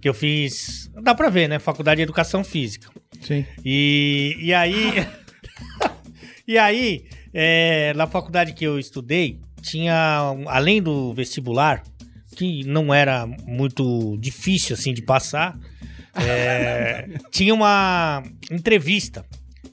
[0.00, 0.90] Que eu fiz.
[1.02, 1.58] Dá pra ver, né?
[1.58, 2.90] Faculdade de Educação Física.
[3.20, 3.44] Sim.
[3.64, 5.06] E, e aí.
[6.46, 11.82] e aí, é, na faculdade que eu estudei, tinha, além do vestibular,
[12.36, 15.58] que não era muito difícil assim de passar,
[16.14, 19.24] é, tinha uma entrevista.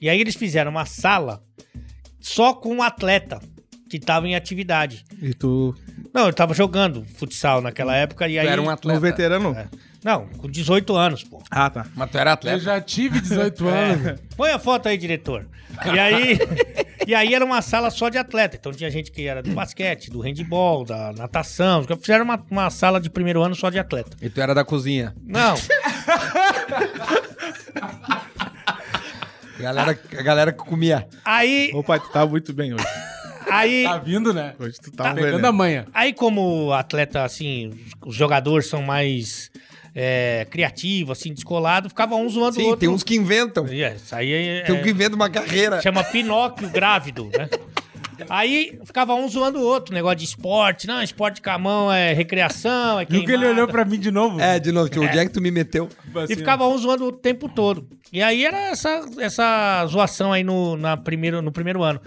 [0.01, 1.43] E aí eles fizeram uma sala
[2.19, 3.39] só com um atleta
[3.89, 5.05] que estava em atividade.
[5.21, 5.75] E tu.
[6.13, 8.45] Não, eu tava jogando futsal naquela época e aí.
[8.45, 8.99] Tu era um atleta.
[8.99, 9.53] veterano?
[9.55, 9.67] É.
[10.03, 11.41] Não, com 18 anos, pô.
[11.49, 11.85] Ah, tá.
[11.95, 12.59] Mas tu era Eu atleta.
[12.59, 14.19] já tive 18 anos.
[14.37, 15.47] Põe a foto aí, diretor.
[15.83, 16.37] E aí,
[17.07, 18.55] e aí era uma sala só de atleta.
[18.55, 21.83] Então tinha gente que era do basquete, do handball, da natação.
[21.99, 24.15] Fizeram uma, uma sala de primeiro ano só de atleta.
[24.21, 25.13] E tu era da cozinha.
[25.25, 25.55] Não,
[29.57, 31.07] A galera, a galera que comia.
[31.23, 32.83] aí, Ô, pai, tu tá muito bem hoje.
[33.49, 34.53] Aí, Tá vindo, né?
[34.59, 35.87] Hoje tu tá, Tá pegando a manha.
[35.93, 37.71] aí como atleta, assim,
[38.05, 39.49] os jogadores são mais
[39.93, 42.79] é, criativos, assim, descolados, ficava um zoando o Sim, outro.
[42.79, 43.65] tem uns que inventam.
[43.67, 45.81] É, Isso aí é, Tem um que inventa uma carreira.
[45.81, 47.49] Chama Pinóquio grávido, né?
[48.29, 50.87] Aí ficava um zoando o outro, negócio de esporte.
[50.87, 54.09] Não, esporte com a mão é recreação, é Viu que ele olhou pra mim de
[54.09, 54.39] novo?
[54.39, 55.89] É, de novo, onde é que tu me meteu?
[56.15, 57.85] Assim, E ficava um zoando o tempo todo.
[58.13, 61.99] E aí era essa, essa zoação aí no, na primeiro, no primeiro ano.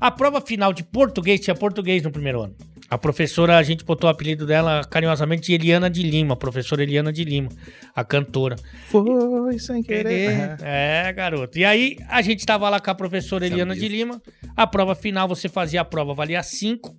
[0.00, 2.54] A prova final de português, tinha português no primeiro ano.
[2.88, 6.82] A professora, a gente botou o apelido dela carinhosamente de Eliana de Lima, a professora
[6.82, 7.48] Eliana de Lima,
[7.94, 8.56] a cantora.
[8.88, 10.56] Foi sem querer.
[10.62, 11.58] É, garoto.
[11.58, 14.22] E aí, a gente tava lá com a professora Eliana de Lima.
[14.56, 16.96] A prova final, você fazia a prova, valia 5.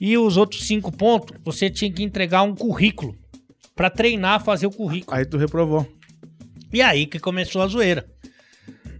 [0.00, 3.16] E os outros cinco pontos, você tinha que entregar um currículo
[3.74, 5.16] pra treinar, fazer o currículo.
[5.16, 5.86] Aí tu reprovou.
[6.72, 8.06] E aí que começou a zoeira.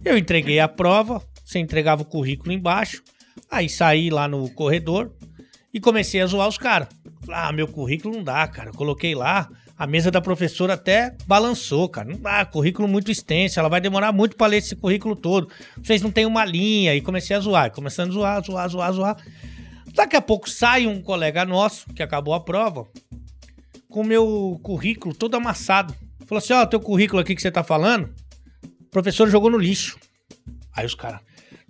[0.03, 3.01] Eu entreguei a prova, você entregava o currículo embaixo,
[3.49, 5.11] aí saí lá no corredor
[5.73, 6.87] e comecei a zoar os caras.
[7.27, 8.69] Ah, meu currículo não dá, cara.
[8.69, 12.07] Eu coloquei lá, a mesa da professora até balançou, cara.
[12.07, 15.49] Não dá, currículo muito extenso, ela vai demorar muito pra ler esse currículo todo.
[15.81, 16.93] Vocês não têm uma linha.
[16.93, 19.17] E comecei a zoar, começando a zoar, zoar, zoar, zoar.
[19.95, 22.87] Daqui a pouco sai um colega nosso, que acabou a prova,
[23.89, 25.95] com o meu currículo todo amassado.
[26.27, 28.13] Falou assim: Ó, teu currículo aqui que você tá falando,
[28.81, 29.97] o professor jogou no lixo.
[30.75, 31.19] Aí os caras,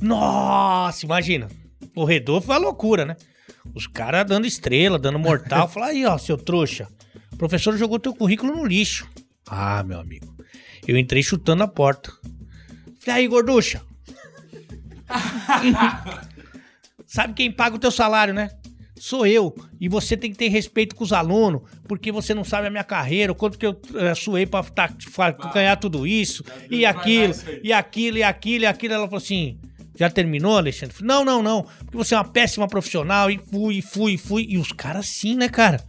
[0.01, 1.47] nossa, imagina.
[1.93, 3.15] Corredor foi uma loucura, né?
[3.73, 5.67] Os caras dando estrela, dando mortal.
[5.69, 6.87] Fala aí, ó, seu trouxa.
[7.33, 9.07] O professor jogou teu currículo no lixo.
[9.47, 10.33] Ah, meu amigo.
[10.87, 12.11] Eu entrei chutando a porta.
[12.99, 13.81] Falei, aí, gorducha.
[17.05, 18.51] Sabe quem paga o teu salário, né?
[18.95, 19.55] Sou eu.
[19.79, 22.83] E você tem que ter respeito com os alunos, porque você não sabe a minha
[22.83, 27.33] carreira, o quanto que eu eh, suei pra, tá- fa- ganhar tudo isso, e aquilo,
[27.63, 28.93] e aquilo, e aquilo, e aquilo.
[28.93, 29.57] Ela falou assim:
[29.99, 30.95] já terminou, Alexandre?
[30.95, 31.63] Falei, não, não, não.
[31.79, 33.29] Porque você é uma péssima profissional.
[33.29, 34.45] E fui, e fui, e fui.
[34.49, 35.83] E os caras sim, né, cara?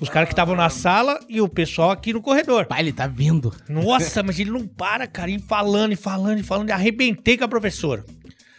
[0.00, 2.66] Os caras que estavam na sala e o pessoal aqui no corredor.
[2.66, 3.52] Pai, ele tá vindo.
[3.68, 5.28] Nossa, mas ele não para, cara.
[5.28, 6.68] E falando, e falando, e falando.
[6.68, 8.04] E arrebentei com a professora.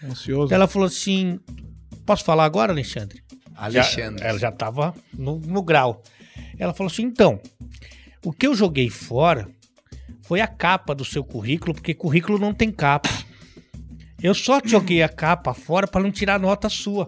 [0.04, 0.54] Ansioso.
[0.54, 1.40] Ela falou assim:
[2.06, 3.24] Posso falar agora, Alexandre?
[3.56, 4.22] Alexandre.
[4.22, 6.04] Já- ela já tava no, no grau.
[6.58, 7.40] Ela falou assim: então,
[8.26, 9.48] o que eu joguei fora
[10.24, 13.10] foi a capa do seu currículo, porque currículo não tem capa.
[14.22, 17.08] Eu só joguei a capa fora pra não tirar nota sua.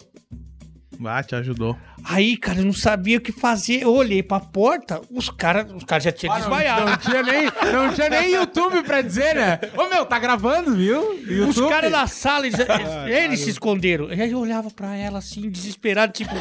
[1.04, 1.76] Ah, te ajudou.
[2.04, 3.82] Aí, cara, eu não sabia o que fazer.
[3.82, 6.86] Eu olhei pra porta, os caras os cara já tinham desmaiado.
[6.92, 9.60] Não tinha, nem, não tinha nem YouTube pra dizer, né?
[9.76, 11.02] Ô, meu, tá gravando, viu?
[11.14, 11.70] Os YouTube.
[11.70, 12.60] caras da sala, eles,
[13.08, 14.14] eles se esconderam.
[14.14, 16.34] E aí eu olhava pra ela assim, desesperado, tipo.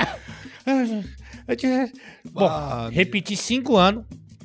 [2.33, 2.49] Bom,
[2.93, 4.05] repeti cinco anos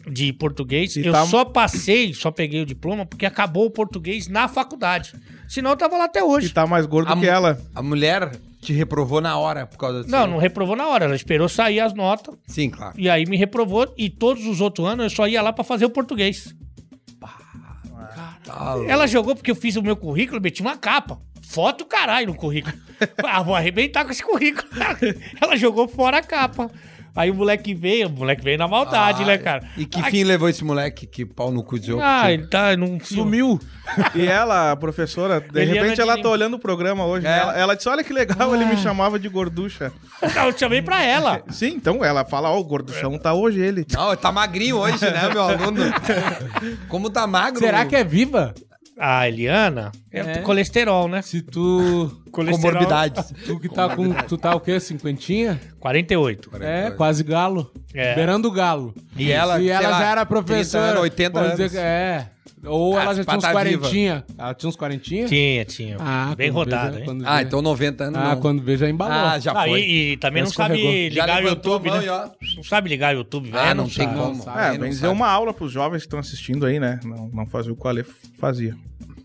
[0.09, 0.95] de português.
[0.95, 5.13] E eu tá- só passei, só peguei o diploma porque acabou o português na faculdade.
[5.47, 6.49] Senão eu tava lá até E hoje.
[6.53, 7.59] tá mais gordo A que ela.
[7.73, 8.31] A mulher
[8.61, 10.11] te reprovou na hora por causa disso.
[10.11, 11.05] Não, não reprovou na hora.
[11.05, 12.93] Ela esperou sair as notas Sim, claro.
[12.97, 13.93] e aí me reprovou.
[13.97, 16.55] E todos os outros anos eu só ia lá pra fazer o português.
[18.43, 18.75] Tá.
[18.87, 21.19] Ela jogou porque eu fiz o meu currículo, meti uma capa.
[21.41, 22.75] Foto caralho no currículo.
[23.25, 24.69] Ah, vou arrebentar com esse currículo.
[25.41, 26.71] Ela jogou fora a capa.
[27.15, 29.63] Aí o moleque veio, o moleque veio na maldade, Ah, né, cara?
[29.77, 32.01] E que Ai, fim levou esse moleque que pau no cu de jogo?
[32.03, 33.57] Ah, ele tá num Sumiu.
[34.13, 37.25] E ela, a professora, de Eliana repente ela de- tá olhando o programa hoje.
[37.25, 37.29] É.
[37.29, 37.37] né?
[37.39, 39.93] Ela, ela disse: Olha que legal, ele me chamava de gorducha.
[40.35, 41.41] Não, eu chamei pra ela.
[41.49, 43.85] Sim, então ela fala: Ó, o gorduchão tá hoje ele.
[43.93, 45.81] Não, tá magrinho hoje, né, meu aluno?
[46.89, 47.59] Como tá magro?
[47.59, 48.53] Será que é viva?
[48.97, 50.37] A Eliana é, É.
[50.39, 51.21] colesterol, né?
[51.21, 52.21] Se tu.
[52.31, 53.33] Comorbidades.
[53.45, 54.13] Tu que tá com.
[54.13, 54.79] Tu tá o quê?
[54.79, 55.59] Cinquentinha?
[55.79, 56.51] 48.
[56.61, 57.71] É, quase galo.
[57.93, 58.15] É.
[58.15, 58.93] Beirando galo.
[59.17, 60.85] E ela, e ela lá, já era 30 professora.
[60.91, 61.65] anos, 80 vamos anos.
[61.71, 62.29] dizer é.
[62.67, 63.81] Ou Ah, ela já se tinha uns pá tá viva.
[63.81, 64.25] quarentinha.
[64.37, 65.27] Ela tinha uns quarentinha?
[65.27, 65.97] Tinha, tinha.
[65.99, 68.41] Ah, Bem rodada, veja- Ah, então 90 anos Ah, não.
[68.41, 69.13] quando vê já embalou.
[69.13, 69.81] Ah, já Ah, foi.
[69.81, 72.31] e, e também Já não sabe ligar o YouTube, a mão né?
[72.57, 73.63] Não sabe ligar o YouTube, velho.
[73.63, 74.17] Ah, não tem sabe.
[74.19, 74.43] como.
[74.59, 76.99] É, não bem dizer uma aula pros jovens que estão assistindo aí, né?
[77.03, 78.03] Não, não fazer o que o Ale
[78.39, 78.75] fazia.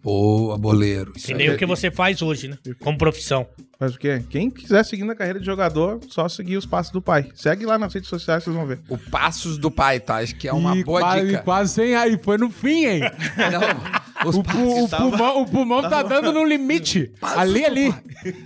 [0.03, 1.12] Boa, boleiro.
[1.12, 2.59] Que nem o que você faz hoje, né?
[2.80, 3.46] Como profissão.
[3.78, 4.22] Faz o quê?
[4.28, 7.28] Quem quiser seguir na carreira de jogador, só seguir os passos do pai.
[7.34, 8.78] Segue lá nas redes sociais, vocês vão ver.
[8.88, 10.16] O Passos do Pai, tá?
[10.16, 11.38] Acho que é uma E boa quase, dica.
[11.42, 12.18] quase sem aí.
[12.22, 13.01] Foi no fim, hein?
[13.51, 14.51] Não, os O, pu-
[14.84, 17.11] o pulmão, o pulmão tá dando no limite.
[17.22, 17.94] Ali, ali.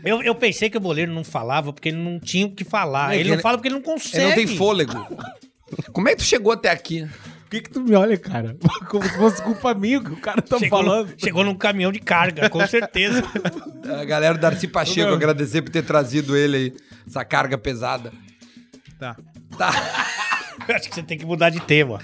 [0.05, 3.12] Eu, eu pensei que o boleiro não falava porque ele não tinha o que falar.
[3.12, 4.18] É, ele que não ele- fala porque ele não consegue.
[4.18, 4.92] Ele não tem fôlego.
[5.92, 7.09] Como é que tu chegou até aqui?
[7.55, 8.57] Por que, que tu me olha, cara?
[8.90, 11.09] Como se fosse culpa minha que o cara tá Chegou, falando.
[11.11, 13.22] no, chegou num caminhão de carga, com certeza.
[14.00, 16.72] A galera do Darcy Pacheco, agradecer por ter trazido ele aí,
[17.07, 18.12] essa carga pesada.
[18.98, 19.16] Tá.
[19.57, 19.70] Tá.
[20.74, 21.98] Acho que você tem que mudar de tema.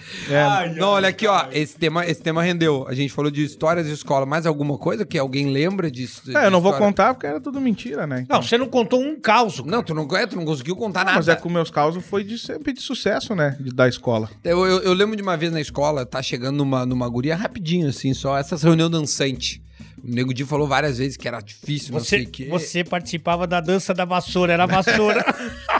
[0.76, 1.46] Não, olha aqui, ó.
[1.52, 2.86] Esse tema, esse tema rendeu.
[2.88, 4.26] A gente falou de histórias de escola.
[4.26, 6.22] Mais alguma coisa que alguém lembra disso?
[6.36, 8.26] É, eu não vou contar porque era tudo mentira, né?
[8.28, 9.62] Não, você não contou um caos.
[9.64, 11.16] Não, tu não, é, tu não conseguiu contar Não, nada.
[11.18, 13.56] mas é que os meus causos foi de sempre de sucesso, né?
[13.60, 14.28] De, da escola.
[14.44, 17.88] Eu, eu, eu lembro de uma vez na escola, tá chegando numa, numa guria rapidinho,
[17.88, 19.62] assim, só essas reuniões dançante.
[20.02, 22.46] O Nego Di falou várias vezes que era difícil, não sei Você, o quê.
[22.48, 24.66] você participava da dança da vassoura, era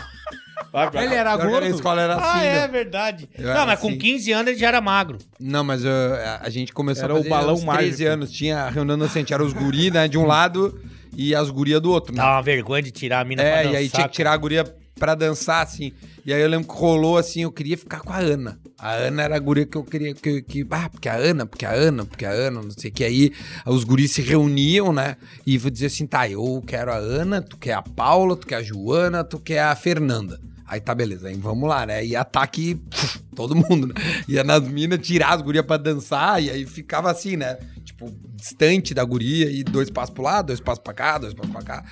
[0.72, 1.04] vassoura.
[1.04, 1.60] Ele era gordo.
[1.60, 2.68] Na escola era assim, ah, é né?
[2.68, 3.28] verdade.
[3.36, 3.98] Eu não, era mas com assim.
[3.98, 5.18] 15 anos ele já era magro.
[5.38, 8.10] Não, mas uh, a- a gente começou Era a o fazer balão aos 13 mágico.
[8.10, 8.30] anos.
[8.30, 8.98] Tinha a reunião
[9.30, 10.80] era os guri, né, de um lado
[11.16, 12.22] e as gurias do outro, né?
[12.22, 13.72] Dá uma vergonha de tirar a mina pra É, dançar.
[13.72, 14.64] e aí tinha que tirar a guria
[14.98, 15.92] pra dançar, assim.
[16.26, 18.58] E aí eu lembro que rolou assim, eu queria ficar com a Ana.
[18.78, 20.14] A Ana era a guria que eu queria.
[20.14, 22.92] Que, que, ah, porque a Ana, porque a Ana, porque a Ana, não sei o
[22.94, 23.04] que.
[23.04, 23.32] Aí
[23.66, 25.16] os guris se reuniam, né?
[25.46, 28.56] E vou dizer assim: tá, eu quero a Ana, tu quer a Paula, tu quer
[28.56, 30.38] a Joana, tu quer a Fernanda.
[30.72, 32.04] Aí tá, beleza, aí vamos lá, né?
[32.06, 33.94] E ataque puf, todo mundo, né?
[34.28, 37.58] Ia nas minas tirar as gurias pra dançar, e aí ficava assim, né?
[37.84, 41.50] Tipo, distante da guria, e dois passos pro lado, dois passos pra cá, dois passos
[41.50, 41.84] pra cá.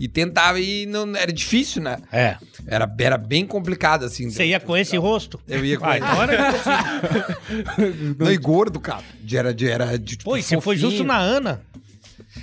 [0.00, 1.98] E tentava, e não era difícil, né?
[2.10, 2.38] É.
[2.66, 4.30] Era, era bem complicado, assim.
[4.30, 5.38] Você ia com esse rosto?
[5.46, 6.06] Eu ia com Ah, ele.
[6.06, 8.16] então era impossível.
[8.18, 9.02] Não, e gordo, cara.
[9.20, 9.68] De- Era de.
[9.68, 11.60] Era de tipo, Pô, e você foi justo na Ana.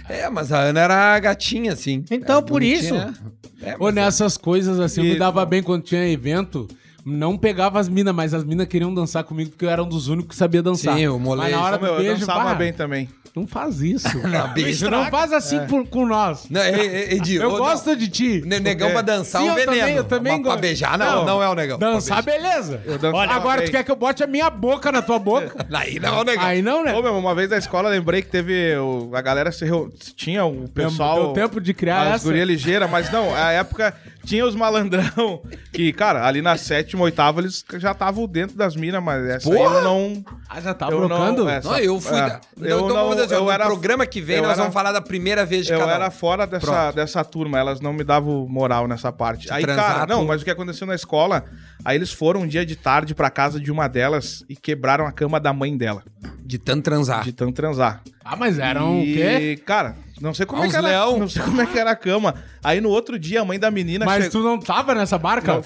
[0.09, 2.03] É, mas a Ana era gatinha, assim.
[2.09, 2.95] Então, Era por bonitinha, isso.
[2.95, 3.13] né?
[3.61, 6.67] É, Ô, mas- nessas coisas assim, eu me dava bem quando tinha evento.
[7.05, 10.07] Não pegava as minas, mas as minas queriam dançar comigo porque eu era um dos
[10.07, 10.95] únicos que sabia dançar.
[10.97, 11.51] Sim, o Mas moleque.
[11.51, 13.09] na hora Ô, meu, do eu beijo, dançava pá, bem também.
[13.35, 14.07] não faz isso.
[14.27, 15.09] Não, beijo não não.
[15.11, 16.47] faz assim por- com nós.
[16.49, 18.41] Não, Edi, Eu ô, gosto de ti.
[18.41, 18.49] não.
[18.49, 18.91] Ne- Negão É.
[18.91, 19.79] pra dançar Sim, é um eu veneno.
[19.79, 20.61] também- eu também Mas pra gosto.
[20.61, 21.77] beijar, não, não, é o negão.
[21.79, 22.81] Dançar, beleza.
[23.13, 25.65] Olha, Agora, tu quer que eu bote a minha boca na tua boca?
[25.73, 26.43] Aí não é o negão.
[26.45, 26.93] Aí não, né?
[26.93, 28.75] Ô, meu, uma vez na escola lembrei que teve.
[28.77, 29.91] o- a galera se reu...
[30.15, 31.25] Tinha o pessoal.
[31.25, 32.25] Deu tempo de criar as essa.
[32.25, 33.93] guria ligeira, mas não, a época
[34.25, 35.41] tinha os malandrão
[35.71, 39.75] que, cara, ali na sétima, oitava, eles já estavam dentro das minas, mas essa Porra!
[39.77, 40.23] eu não.
[40.49, 41.43] Ah, já eu brocando?
[41.45, 42.17] Não, essa- Não, eu fui.
[42.17, 42.41] é, da...
[42.57, 44.91] eu então, não, dizer, eu no era, programa que vem eu nós era- vamos falar
[44.91, 45.95] da primeira vez de Eu cada um.
[45.95, 46.95] era fora dessa, Pronto.
[46.95, 49.51] dessa turma, elas não me davam moral nessa parte.
[49.51, 51.45] aí, transar, cara, não, mas o que aconteceu na escola,
[51.83, 55.11] aí eles foram um dia de tarde pra casa de uma delas e quebraram a
[55.11, 56.03] cama da mãe dela,
[56.43, 57.23] De tanto transar.
[57.23, 58.01] de tanto transar.
[58.23, 59.61] Ah, mas eram o e, quê?
[59.65, 61.17] cara, não sei como Ah, é que era, leão.
[61.19, 62.35] não sei como é que era a cama.
[62.63, 65.61] Aí no outro dia a mãe da menina Mas chegou- tu não tava nessa barca?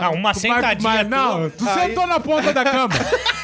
[0.00, 0.90] Ah, uma Mas- sentadinha.
[0.94, 2.94] Mas, não, tu Aí- sentou na ponta da cama.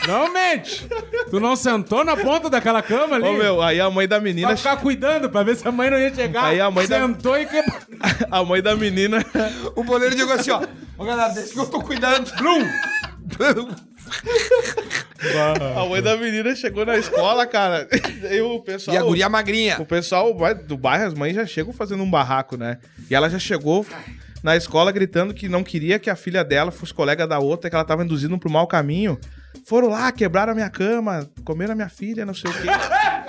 [0.06, 0.86] não mente.
[1.30, 3.26] Tu não sentou na ponta daquela cama ali?
[3.28, 5.90] Ô, meu, aí a mãe da menina Pra ficar cuidando, pra ver se a mãe
[5.90, 6.44] não ia chegar.
[6.46, 7.78] Aí a mãe da- Sentou e quebrou.
[8.30, 9.24] a mãe da menina
[9.76, 10.62] O boleiro digo assim, ó.
[10.96, 12.30] Ô, galera, deixa que eu tô cuidando.
[12.36, 13.78] Blum!
[15.76, 17.88] A mãe da menina chegou na escola, cara.
[18.30, 19.80] E o pessoal e a guria magrinha.
[19.80, 20.34] O pessoal
[20.66, 22.78] do bairro, as mães já chegam fazendo um barraco, né?
[23.08, 23.86] E ela já chegou
[24.42, 27.76] na escola gritando que não queria que a filha dela fosse colega da outra, que
[27.76, 29.18] ela tava induzindo pro mau caminho.
[29.64, 32.68] Foram lá, quebraram a minha cama, comeram a minha filha, não sei o quê.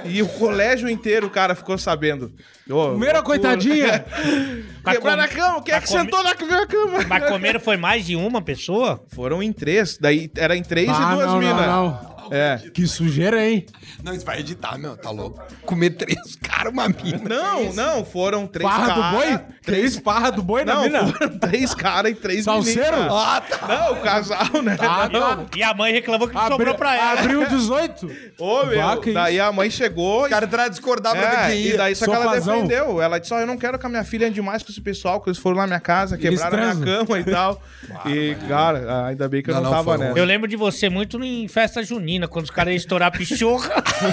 [0.05, 2.31] E o colégio inteiro, cara, ficou sabendo.
[2.69, 3.21] Ô, Primeira loucura.
[3.39, 4.05] coitadinha.
[4.83, 7.05] Mas Quebraram a cama, quem é que come- sentou na minha cama?
[7.07, 9.03] Mas comeram foi mais de uma pessoa?
[9.09, 12.18] Foram em três, daí era em três Ah, e duas não, não, minas.
[12.29, 12.37] Não.
[12.37, 12.57] É.
[12.73, 13.65] Que sujeira, hein?
[14.03, 15.41] Não, isso vai editar, meu, tá louco.
[15.65, 17.21] Comer três caras, uma mina.
[17.27, 19.19] Não, não, foram três Farra do caras.
[19.39, 19.39] boi?
[19.63, 21.07] Três farra do boi na Não, mina?
[21.13, 22.91] foram três caras e três Salseiro?
[22.97, 23.13] meninas.
[23.13, 23.67] Ah, tá.
[23.67, 24.77] Não, o casal, né?
[24.79, 25.45] Ah, Não.
[25.55, 27.19] E a mãe reclamou que Abri- sobrou pra ela.
[27.21, 28.09] Abriu 18?
[28.39, 31.59] Ô, meu, Vaca, daí a mãe chegou O cara entrou a discordar pra ver É,
[31.59, 33.01] e daí só que ela defendeu.
[33.01, 35.19] Ela disse: Ó, eu não quero que a minha filha ande mais com esse pessoal,
[35.21, 37.61] que eles foram lá na minha casa, quebraram a minha cama e tal.
[38.05, 40.17] e, cara, ainda bem que eu Não, não, tava nessa.
[40.17, 43.69] Eu lembro de você muito em festa junina, quando os caras iam estourar a pichorra.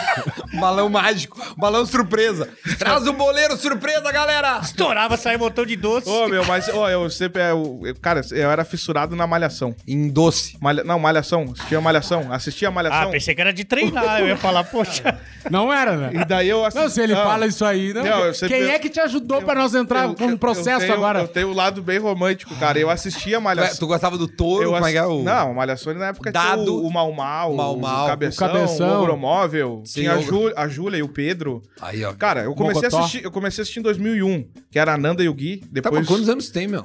[0.59, 2.49] Balão mágico, balão surpresa.
[2.79, 4.59] Traz o boleiro surpresa, galera!
[4.63, 6.09] Estourava, saia um montão de doce.
[6.09, 7.43] Ô, meu, mas ó, eu sempre.
[7.43, 9.75] Eu, eu- cara, eu era fissurado na malhação.
[9.87, 10.57] Em doce.
[10.61, 11.53] Malha- não, malhação.
[11.53, 12.33] Assistia malhação.
[12.33, 13.11] Assistia ah, malhação.
[13.11, 14.21] pensei que era de treinar.
[14.21, 15.19] Eu ia falar, poxa.
[15.49, 16.11] Não era, né?
[16.13, 16.83] e daí eu assisti.
[16.83, 18.03] Não, se ele fala isso aí, não.
[18.03, 20.39] Não, eu sempre- Quem é que te ajudou pra nós entrar eu- com um eu-
[20.39, 21.21] processo eu tenho- agora?
[21.21, 22.77] Eu tenho um lado bem romântico, cara.
[22.81, 23.77] Eu assistia Tu, malhação.
[23.79, 25.23] tu gostava do touro, Eu como é que é assi- o...
[25.23, 28.53] Não, Malhação na época Dado, tinha o, o Mal Mal, o Mau, o Cabeção, o
[28.53, 28.89] Cabeção.
[28.99, 31.63] o Ogromóvel, Sim, tinha a, a Júlia e o Pedro.
[31.81, 32.13] Aí, ó.
[32.13, 35.23] Cara, eu comecei, a assistir, eu comecei a assistir em 2001, que era a Nanda
[35.23, 35.59] e o Gui.
[35.59, 35.95] Tá, Depois...
[36.01, 36.85] mas quantos anos tem, meu?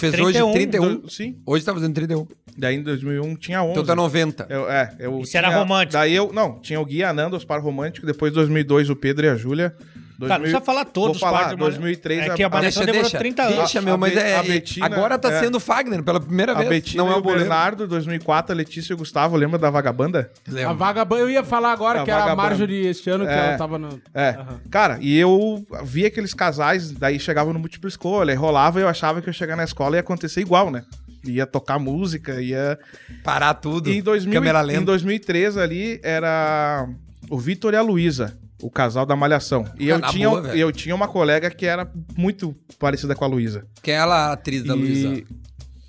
[0.00, 0.96] Fez 31, hoje 31.
[0.96, 2.26] Do- Sim, Hoje tá fazendo 31.
[2.58, 3.70] daí em 2001 tinha 11.
[3.70, 4.46] Então tá 90.
[4.50, 5.92] Eu, é, eu Isso era tinha- romântico.
[5.92, 9.26] Daí eu, não, tinha o Gui, a Nanda, os par românticos, depois 2002 o Pedro
[9.26, 9.76] e a Júlia.
[10.20, 12.50] Cara, não precisa falar todos Vou falar, partes de Malha- 2003 É que a a,
[12.50, 13.56] Malhação deixa, demorou deixa, 30 anos.
[13.56, 14.36] deixa, meu, A mas é...
[14.38, 15.40] a Betina- agora tá é.
[15.40, 16.68] sendo o Fagner pela primeira a vez.
[16.68, 17.44] Betina não é e o o boleiro.
[17.44, 20.30] Bernardo, 2004, a Letícia e o Gustavo, lembra da Vagabanda?
[20.48, 20.74] A Lembra?
[20.74, 22.48] vagabanda, eu ia falar agora A que era a vagabanda.
[22.50, 23.36] Marjorie este ano, que É.
[23.48, 24.00] ela tava no...
[24.14, 24.38] É.
[24.70, 28.88] Cara, e eu via aqueles casais, daí chegava no múltipla escolha, e rolava e eu
[28.88, 30.82] achava que eu ia chegar na escola e ia acontecer igual, né?
[31.26, 32.78] Ia tocar música, ia.
[33.24, 33.90] Parar tudo.
[33.90, 34.84] E em, 2000, Câmera em lenta.
[34.86, 36.88] 2013 ali era
[37.28, 39.64] o Vitor e a Luísa, o casal da Malhação.
[39.78, 43.28] E Ah, eu tinha, boa, eu tinha uma colega que era muito parecida com a
[43.28, 43.66] Luísa.
[43.82, 45.22] Quem é ela, a atriz da E, Luísa?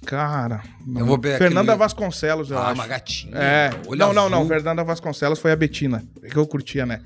[0.06, 0.62] Cara.
[0.96, 2.74] Eu vou pegar Fernanda aquele- Vasconcelos, eu Ah, acho.
[2.76, 3.36] uma gatinha.
[3.38, 3.70] É.
[3.98, 4.48] Não, não, não.
[4.48, 6.04] Fernanda Vasconcelos foi a Betina.
[6.32, 7.02] Que eu curtia, né?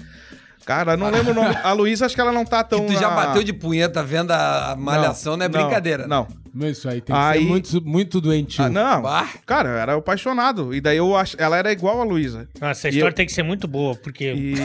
[0.66, 1.56] Cara, não lembro o nome.
[1.64, 2.86] A Luísa, acho que ela não tá tão.
[2.86, 6.06] Tu já na- bateu de punheta vendo a malhação, não, é brincadeira.
[6.08, 6.28] Não.
[6.54, 8.64] Meu, Isso aí tem que Aí- ser muito, muito doentio.
[8.66, 9.02] Ah, não.
[9.02, 9.28] Bah.
[9.46, 10.74] Cara, eu era apaixonado.
[10.74, 11.34] E daí eu ach...
[11.38, 12.48] ela era igual a Luísa.
[12.60, 14.54] Nossa, essa E história eu- tem que ser muito boa, porque E.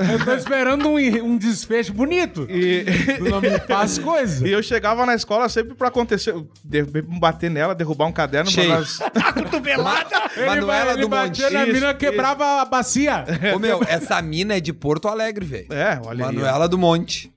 [0.12, 2.46] Eu tô esperando um, um desfecho bonito.
[2.48, 2.84] e...
[3.28, 4.46] Não me faz coisa.
[4.46, 6.34] e eu chegava na escola sempre pra acontecer.
[6.64, 6.82] De...
[7.02, 8.50] bater nela, derrubar um caderno.
[8.50, 8.68] Cheio.
[8.68, 10.30] pra nós- a cotovelada.
[10.36, 11.54] Ele, Manuela ele do batia Monte.
[11.54, 13.24] na mina, quebrava a bacia.
[13.54, 15.66] Ô, meu, essa mina é de Porto Alegre, velho.
[15.72, 16.34] É, olha aí.
[16.34, 17.30] Manuela do Monte.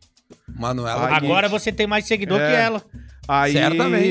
[0.56, 2.48] Manuela Aí- Agora você tem mais seguidor É.
[2.50, 2.82] que ela.
[3.26, 4.06] Aí Certamente.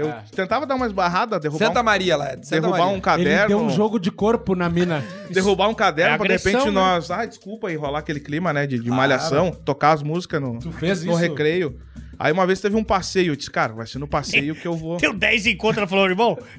[0.00, 0.22] eu É.
[0.34, 1.84] tentava dar umas barradas, derrubar, Santa um...
[1.84, 2.30] Maria, lá.
[2.42, 2.86] Santa derrubar Maria.
[2.86, 3.48] um Ele caderno.
[3.48, 5.04] deu um jogo de corpo na mina.
[5.30, 6.70] Derrubar um caderno É pra de repente né?
[6.72, 7.10] nós.
[7.12, 8.66] Ah, desculpa aí, rolar aquele clima, né?
[8.66, 11.20] De, de malhação, tocar as músicas no, Tu fez no isso?
[11.20, 11.78] recreio.
[12.18, 14.74] Aí uma vez teve um passeio, eu disse, cara, vai ser no passeio que eu
[14.76, 14.96] vou.
[14.98, 16.36] Deu 10 encontros, ela falou, irmão,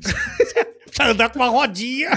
[0.85, 2.09] precisa andar com uma rodinha.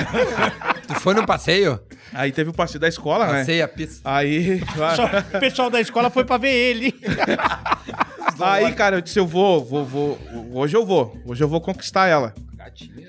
[0.86, 1.80] Tu foi no passeio?
[2.12, 3.38] Aí teve o passeio da escola, né?
[3.40, 4.00] Passei a pista.
[4.04, 4.60] Aí.
[4.96, 5.06] Só
[5.36, 6.94] o pessoal da escola foi pra ver ele.
[8.40, 10.18] Aí, cara, eu disse, eu vou, vou, vou.
[10.52, 11.16] Hoje eu vou.
[11.26, 12.32] Hoje eu vou conquistar ela.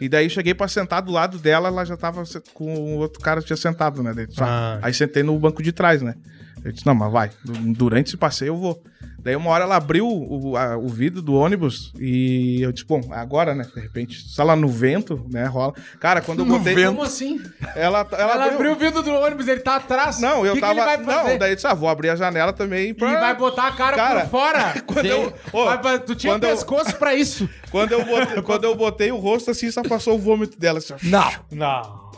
[0.02, 2.24] E daí cheguei pra sentar do lado dela, ela já tava
[2.54, 4.14] com o outro cara que tinha sentado, né?
[4.14, 4.80] Daí, Ah.
[4.82, 6.16] Aí sentei no banco de trás, né?
[6.64, 8.84] Eu disse, não, mas vai, du- durante esse passeio eu vou.
[9.22, 13.02] Daí uma hora ela abriu o, a- o vidro do ônibus e eu disse, bom,
[13.12, 13.66] agora, né?
[13.76, 15.46] De repente, só lá no vento, né?
[15.46, 15.74] Rola.
[16.00, 16.86] Cara, quando eu botei.
[16.86, 17.38] Como assim?
[17.76, 18.54] Ela, ela, Ela abriu.
[18.56, 20.20] abriu o vidro do ônibus, ele tá atrás.
[20.22, 20.74] Não, eu que tava.
[20.74, 21.32] Que ele vai fazer?
[21.32, 23.20] Não, daí eu disse, ah, vou abrir a janela também E pra.
[23.20, 24.74] vai botar a cara, Cara, por fora.
[24.88, 27.50] Quando eu, ô, Vai tu tinha quando eu- pescoço pra isso.
[27.72, 30.80] Quando eu, botei, quando eu botei o rosto assim, só passou o vômito dela.
[30.80, 30.94] Assim.
[31.04, 31.30] Não.
[31.52, 32.09] Não.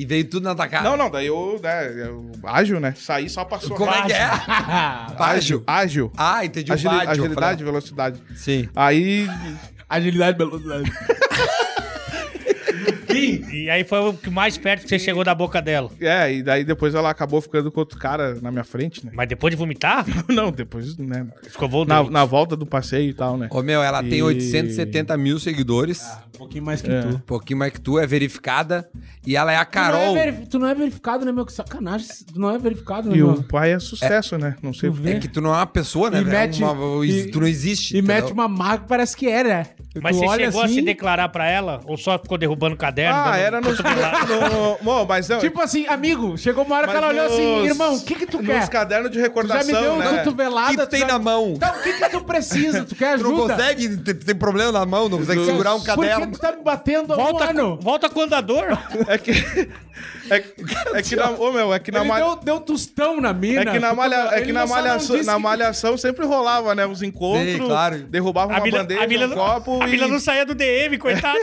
[0.00, 0.84] E veio tudo na tua cara.
[0.88, 2.94] não, não, daí eu, né, eu, ágil, né?
[2.96, 3.76] Saí só passou.
[3.76, 4.30] Como é que é?
[5.18, 5.64] Ágil.
[5.66, 6.12] Ágil.
[6.16, 7.10] Ah, entendi Agili- o vádio.
[7.24, 8.22] agilidade, velocidade.
[8.36, 8.68] Sim.
[8.76, 9.28] Aí.
[9.88, 10.92] Agilidade, velocidade.
[13.18, 15.90] E aí foi o que mais perto que você chegou da boca dela.
[16.00, 19.12] É, e daí depois ela acabou ficando com outro cara na minha frente, né?
[19.14, 21.26] Mas depois de vomitar, Não, depois, né?
[21.46, 23.48] escovou o Na, na volta do passeio e tal, né?
[23.50, 26.02] Ô, meu, ela tem E- 870 mil seguidores.
[26.34, 27.00] Um pouquinho mais que É.
[27.02, 27.08] tu.
[27.08, 28.88] Um pouquinho mais que tu, é verificada.
[29.26, 30.14] E ela é a Tu Carol.
[30.14, 31.44] não, é veri- tu não é verificado, né, meu?
[31.44, 32.06] Que sacanagem.
[32.32, 33.30] Tu não é verificado, né, E meu?
[33.32, 34.54] o pai é sucesso, né?
[34.62, 35.08] Não sei Tu.
[35.08, 36.20] É que tu não é uma pessoa, né?
[36.20, 36.38] E velho?
[36.38, 37.94] mete- Uma- e- tu não existe.
[37.94, 38.22] E entendeu?
[38.22, 39.66] mete uma marca que parece que é, né?
[40.00, 41.80] Mas Tu você chegou a assim, se declarar pra ela?
[41.86, 42.78] Ou só ficou derrubando o
[43.12, 43.28] caderno?
[43.28, 43.78] Ah, dando era nos.
[44.52, 45.38] no, bom, mas não.
[45.38, 48.26] Tipo assim, amigo, chegou uma hora que mas ela olhou assim, irmão, o que que
[48.26, 48.60] tu quer?
[48.60, 50.18] Nos cadernos de Tu já recordação, me deu né?
[50.18, 50.66] cotovelada.
[50.72, 51.52] O que tu tem já- na mão?
[51.56, 52.84] Então, o que que tu precisa?
[52.84, 53.54] Tu quer Tu não ajuda?
[53.54, 56.26] consegue, tem, tem problema na mão, não consegue segurar um Por caderno.
[56.26, 57.76] que tu tá me batendo há um Volta, ano?
[57.78, 58.66] com, volta com o andador.
[59.06, 59.32] É que.
[60.30, 60.54] É, que-
[60.94, 61.30] é que na.
[61.30, 63.62] Ô, meu, é que na Ele malha- deu, deu tostão na mina.
[63.62, 66.86] É que na, malha, é que na, malhação, na que- malhação sempre rolava, né?
[66.86, 67.98] Os encontros, Sim, claro.
[68.04, 70.44] derrubava uma A Mila, bandeja, a Mila um não- copo a e, Mila não saía
[70.46, 71.38] do DM, coitada.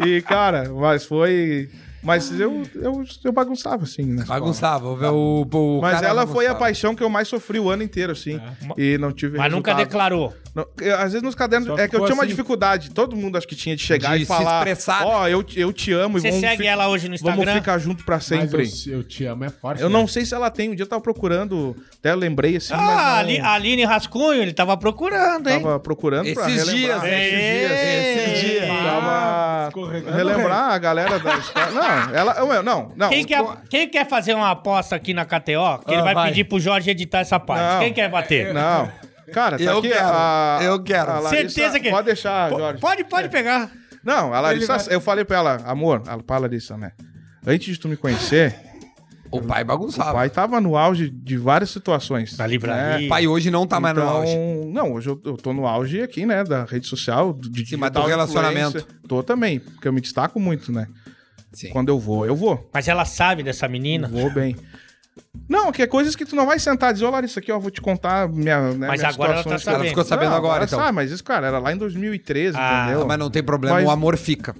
[0.00, 1.68] E, cara, mas foi...
[2.00, 4.24] Mas eu, eu, eu bagunçava, assim, né?
[4.24, 4.88] Bagunçava.
[5.10, 8.12] O, o, o Mas ela foi a paixão que eu mais sofri o ano inteiro,
[8.12, 8.40] assim.
[8.78, 9.86] E não tive Mas nunca resultado.
[9.88, 10.32] declarou.
[10.54, 11.66] Não, eu- às vezes nos cadernos.
[11.68, 12.30] Só É que eu tinha uma assim.
[12.30, 12.92] dificuldade.
[12.92, 14.58] Todo mundo acho que tinha de chegar De e se falar.
[14.60, 17.36] expressar, Ó, eu, eu te amo Você e vamos, segue fi- ela hoje no vamos
[17.40, 17.54] Instagram?
[17.60, 18.70] ficar junto pra Mas sempre.
[18.86, 19.82] eu, eu te amo, é forte.
[19.82, 19.92] Eu né?
[19.98, 20.70] não sei se ela tem.
[20.70, 23.84] Um dia eu tava procurando, até eu lembrei assim, Ah, mas não, Ali- a Aline
[23.84, 25.60] Rascunho, ele tava procurando, hein?
[25.60, 27.00] tava procurando pra Esses relembrar.
[27.00, 27.70] dias, Esses dias.
[27.72, 28.37] Esses dias.
[29.96, 31.70] Escorregando, relembrar a galera da escola.
[31.70, 32.62] Não, ela.
[32.62, 33.08] Não, não.
[33.08, 35.78] Quem quer, quem quer fazer uma aposta aqui na KTO?
[35.84, 36.28] Que ele Ah, vai, vai.
[36.28, 37.62] pedir pro Jorge editar essa parte.
[37.74, 37.80] Não.
[37.80, 38.52] Quem quer bater?
[38.54, 38.90] Não.
[39.32, 40.58] Cara, tá Eu aqui quero, a.
[40.62, 41.10] eu quero.
[41.10, 42.80] a Larissa- Certeza que- Pode deixar, P- Jorge.
[42.80, 43.70] Pode, pode pegar.
[44.02, 46.92] Não, a Larissa, eu falei pra ela, amor, pra Larissa, né?
[47.46, 48.54] Antes de tu me conhecer,
[49.30, 50.12] O pai o bagunçava.
[50.12, 52.36] pai tava no auge de várias situações.
[52.36, 52.98] Na livraria.
[53.00, 53.06] né?
[53.06, 54.36] O pai hoje não tá mais no Então, auge.
[54.72, 56.44] Não, hoje eu, eu tô no auge aqui, né?
[56.44, 58.86] Da rede social, de Sim, mas do relacionamento.
[59.06, 60.86] Tô também, porque eu me destaco muito, né?
[61.52, 61.70] Sim.
[61.70, 62.68] Quando eu vou, eu vou.
[62.72, 64.08] Mas ela sabe dessa menina.
[64.08, 64.54] Vou bem.
[65.48, 67.58] Não, que é coisas que tu não vai sentar e dizer, ô Larissa, aqui, ó,
[67.58, 69.80] vou te contar minha, né, Mas minhas agora ela tá sabendo.
[69.80, 70.78] Ela ficou sabendo Não, agora, então.
[70.78, 73.06] Sabe, mas isso, cara, era lá em 2013, Ah, entendeu?
[73.06, 74.54] Mas não tem problema, Mas- o amor fica.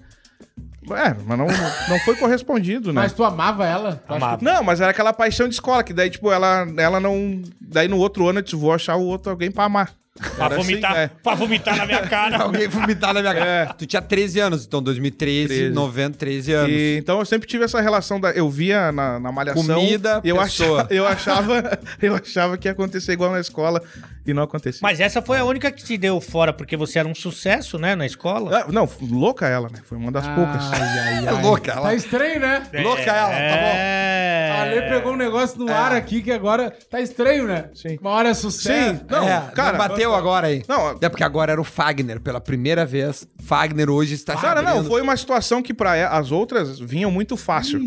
[0.95, 3.03] É, mas não, não foi correspondido, né?
[3.03, 4.03] Mas tu amava ela?
[4.07, 4.39] Tu Amava.
[4.43, 7.43] Não, mas era aquela paixão de escola, que daí, tipo, ela, ela não.
[7.61, 9.93] Daí no outro ano eu disse, vou achar o outro alguém pra amar.
[10.19, 11.11] Pra Era assim, vomitar, é.
[11.23, 12.39] pra vomitar na minha cara.
[12.43, 13.47] Alguém vomitar na minha cara.
[13.47, 13.67] É.
[13.67, 15.71] Tu tinha 13 anos, então 2013, 13.
[15.75, 16.73] 90, 13 anos.
[16.73, 18.33] E, então eu sempre tive essa relação da.
[18.33, 19.63] Eu via na, na malhação.
[19.65, 20.81] Comida, eu pessoa.
[20.83, 21.79] achava, eu achava.
[22.03, 23.83] Eu achava que ia acontecer igual na escola
[24.31, 24.81] e não acontecia.
[24.83, 27.95] Mas essa foi a única que te deu fora, porque você era um sucesso, né,
[27.95, 28.65] na escola.
[28.67, 29.81] Ah, não, louca ela, né?
[29.85, 30.63] Foi uma das poucas.
[30.73, 31.43] Ai, ai, É ai.
[31.43, 32.63] louca, ela- Tá estranho, né?
[32.83, 33.73] Louca ela, tá bom.
[33.75, 34.51] É.
[34.59, 37.67] A Ale pegou um negócio no ar aqui que agora tá estranho, né?
[37.75, 37.97] Sim.
[38.01, 38.99] Uma hora é sucesso.
[38.99, 39.73] Sim, não, é, cara.
[39.73, 40.63] não bateu agora aí.
[40.69, 43.27] Não, É porque agora era o Fagner, pela primeira vez.
[43.45, 44.89] Fagner hoje está se Cara, não, abrindo.
[44.89, 47.79] foi uma situação que pra e- as outras vinham muito fácil.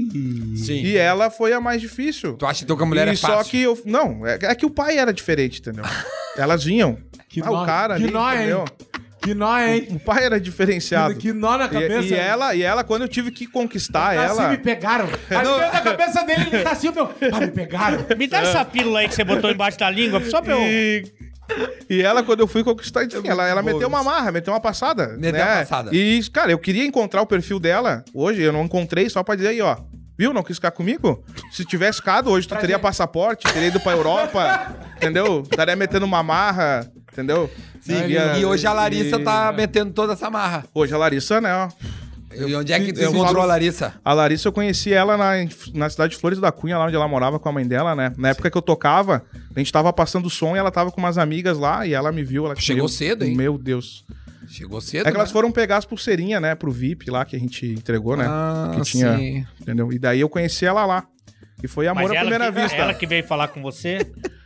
[0.56, 0.82] Sim.
[0.84, 2.34] E ela foi a mais difícil.
[2.34, 3.38] Tu acha então que a mulher e é fácil?
[3.38, 3.78] Só que eu.
[3.86, 5.84] Não, é, é que o pai era diferente, entendeu?
[6.38, 6.98] Elas vinham.
[7.30, 8.38] Que ah, nó, o cara que ali, nó, hein?
[8.40, 8.66] entendeu?
[9.22, 9.88] Que nó, hein?
[9.92, 11.16] O pai era diferenciado.
[11.16, 12.08] Que nó na E- cabeça.
[12.08, 14.50] E, ela, e ela, quando eu tive que conquistar Tá assim, ela.
[14.50, 15.06] me pegaram.
[15.30, 15.60] Aí Não.
[15.60, 17.10] da cabeça dele, ele tá assim, meu.
[17.32, 18.00] Ah, me pegaram.
[18.18, 20.62] Me dá essa pílula aí que você botou embaixo da língua, só pra eu...
[20.62, 21.04] E,
[21.90, 25.16] e ela, quando eu fui conquistar, enfim, ela, ela meteu uma marra, meteu uma passada.
[25.20, 25.44] Meteu né?
[25.52, 25.90] uma passada.
[25.96, 28.04] E, cara, eu queria encontrar o perfil dela.
[28.14, 29.78] Hoje eu não encontrei, só pra dizer aí, ó.
[30.18, 30.34] Viu?
[30.34, 31.24] Não quis ficar comigo?
[31.52, 35.42] Se tivesse ficado, hoje tu teria passaporte, teria ido pra Europa, entendeu?
[35.44, 37.50] Estaria metendo uma marra, entendeu?
[37.82, 40.64] Sim, Ia- e hoje a Larissa e- tá metendo toda essa marra.
[40.74, 41.70] Hoje a Larissa, né, ó.
[42.34, 43.94] E onde é que tu encontrou a Larissa?
[44.06, 45.32] A Larissa, eu conheci ela na,
[45.74, 48.14] na cidade de Flores da Cunha, lá onde ela morava com a mãe dela, né?
[48.18, 49.24] Na época que eu tocava,
[49.54, 52.24] a gente tava passando som e ela tava com umas amigas lá e ela me
[52.24, 52.46] viu.
[52.46, 53.36] Ela Chegou meu- cedo, hein?
[53.36, 54.06] Meu Deus.
[54.48, 55.34] Chegou cedo, É que elas né?
[55.34, 58.26] foram pegar as pulseirinhas, né, pro VIP lá que a gente entregou, né?
[58.28, 59.46] Ah, que tinha, sim.
[59.60, 59.92] entendeu?
[59.92, 61.06] E daí eu conheci ela lá.
[61.64, 62.78] E foi amor Mas à primeira que, vista.
[62.78, 64.00] ela que veio falar com você.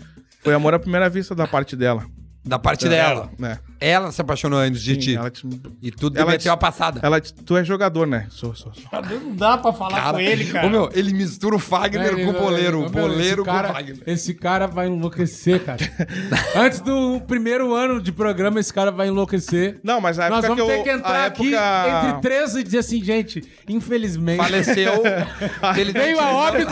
[0.46, 2.06] Foi amor à primeira vista da parte dela.
[2.48, 3.32] Da parte dela.
[3.40, 3.58] Né?
[3.82, 5.16] Ela se apaixonou antes de Sim, ti.
[5.16, 5.48] ela, disse-
[5.82, 7.00] E tudo ela meteu disse- a passada.
[7.02, 8.28] ela disse, tu é jogador, né?
[8.30, 9.02] Sou, sou, sou.
[9.02, 10.68] Não dá pra falar com ele, cara.
[10.68, 12.86] Ô, meu, ele mistura o Fagner Ele- com o boleiro.
[12.86, 13.98] O boleiro com cara, o Fagner.
[14.06, 15.80] Esse cara vai enlouquecer, cara.
[16.56, 19.80] Antes do primeiro ano de programa, esse cara vai enlouquecer.
[19.84, 20.84] Não, mas a Nós época vamos que ter eu...
[20.84, 22.08] que entrar aqui época...
[22.10, 24.38] entre três e dizer assim, gente, infelizmente.
[24.38, 25.02] Faleceu.
[25.78, 26.72] ele Veio a óbito.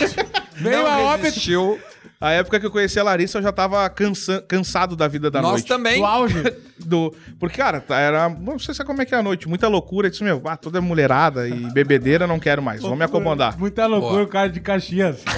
[0.58, 1.80] Veio não a óbito resistiu.
[2.24, 5.42] A época que eu conheci a Larissa, eu já tava cansa- cansado da vida da
[5.42, 5.68] Nós noite.
[5.68, 5.98] também.
[6.00, 6.42] do auge.
[6.86, 7.14] Do...
[7.40, 8.28] Porque, cara, tá- era.
[8.30, 9.48] Não sei se como é que é a noite.
[9.48, 10.08] Muita loucura.
[10.08, 12.82] Eu disse, meu, ah, toda mulherada e bebedeira, não quero mais.
[12.82, 13.58] Vou me acomodar.
[13.58, 14.24] Muita loucura Boa.
[14.24, 15.18] o cara de Caxias.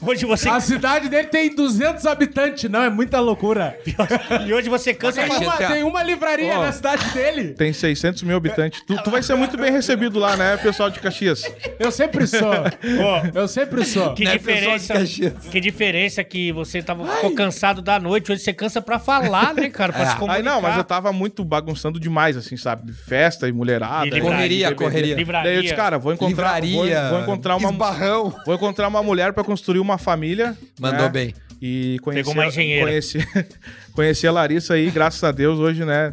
[0.00, 0.48] Hoje você...
[0.48, 3.76] A cidade dele tem 200 habitantes, não, é muita loucura.
[4.46, 5.20] E hoje você cansa...
[5.20, 6.62] Tem uma, tem uma livraria Ó.
[6.62, 7.54] na cidade dele.
[7.54, 8.80] Tem 600 mil habitantes.
[8.86, 11.42] Tu, tu vai ser muito bem recebido lá, né, pessoal de Caxias?
[11.80, 12.40] Eu sempre sou.
[12.52, 14.14] Ó, Eu sempre sou.
[14.14, 15.32] Que Né, diferença, Caxias?
[15.50, 15.85] que diferença
[16.24, 19.92] que você tava, ficou cansado da noite, hoje você cansa pra falar, né, cara?
[19.92, 20.06] Pra É.
[20.10, 20.36] se comunicar.
[20.36, 22.92] Aí não, mas eu tava muito bagunçando demais, assim, sabe?
[22.92, 24.06] Festa e mulherada.
[24.06, 25.14] E livraria, Correria, correria.
[25.16, 25.50] Livraria.
[25.50, 27.00] Daí eu disse, cara, vou encontrar, Livraria.
[27.02, 28.34] vou, vou encontrar uma Esbarrão.
[28.44, 30.56] vou encontrar uma mulher pra construir uma família.
[30.80, 31.08] Mandou né?
[31.08, 31.34] bem.
[31.60, 32.86] E conheci, Pegou uma engenheira.
[32.86, 33.18] Conheci,
[33.94, 36.12] conheci a Larissa aí, graças a Deus, hoje, né?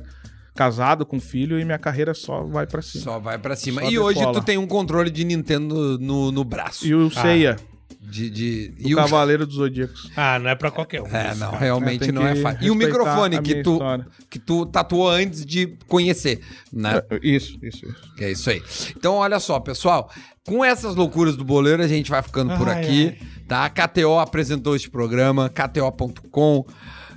[0.56, 3.04] Casado com filho e minha carreira só vai pra cima.
[3.04, 3.82] Só vai pra cima.
[3.82, 4.40] Só e hoje decola.
[4.40, 6.86] tu tem um controle de Nintendo no, no braço.
[6.86, 7.56] E o Seiya,
[8.02, 10.12] De, de, o e o- Cavaleiro dos Zodíacos.
[10.16, 11.08] Ah, não é pra qualquer um.
[11.08, 12.64] É, isso, não, realmente Tem não é que fácil.
[12.66, 14.08] E o microfone que tu, história.
[14.30, 16.42] que tu tatuou antes de conhecer,
[16.72, 17.02] né?
[17.22, 18.14] Isso, isso, isso.
[18.18, 18.62] Que é isso aí.
[18.96, 20.10] Então, olha só, pessoal.
[20.46, 23.18] Com essas loucuras do boleiro, a gente vai ficando por Ai, aqui,
[23.48, 23.64] tá?
[23.66, 26.66] A KTO apresentou este programa, kto.com.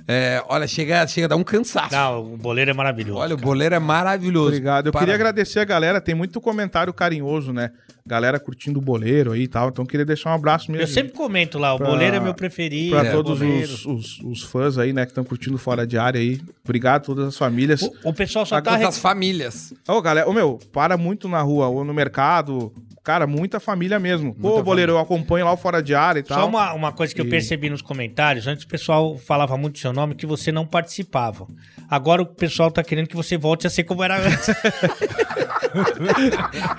[0.09, 1.93] É, olha, chega, chega a dar um cansaço.
[1.93, 3.19] Não, o boleiro é maravilhoso.
[3.19, 3.45] Olha, o cara.
[3.45, 4.47] boleiro é maravilhoso.
[4.47, 4.85] Obrigado.
[4.87, 7.71] Eu Para- queria agradecer a galera, tem muito comentário carinhoso, né?
[8.07, 9.69] Galera curtindo o boleiro aí e tal.
[9.69, 10.83] Então queria deixar um abraço mesmo.
[10.83, 12.95] Eu sempre comento lá, o Pra- boleiro é meu preferido.
[12.95, 16.19] Pra é, todos os, os, os fãs aí, né, que estão curtindo fora de área
[16.19, 16.39] aí.
[16.63, 17.81] Obrigado a todas as famílias.
[17.81, 18.69] O, o pessoal só Para tá...
[18.71, 19.73] todas rec- as famílias.
[19.87, 22.71] Ô, galera, ô meu, para muito na rua ou no mercado.
[23.07, 24.35] Cara, muita família mesmo.
[24.35, 26.41] Pô, boleiro, eu acompanho lá o fora de área e tal.
[26.41, 29.79] Só uma, uma coisa que eu E- percebi nos comentários, antes o pessoal falava muito
[29.79, 31.47] seu nome que você não participava.
[31.89, 34.47] Agora o pessoal tá querendo que você volte a ser como era antes.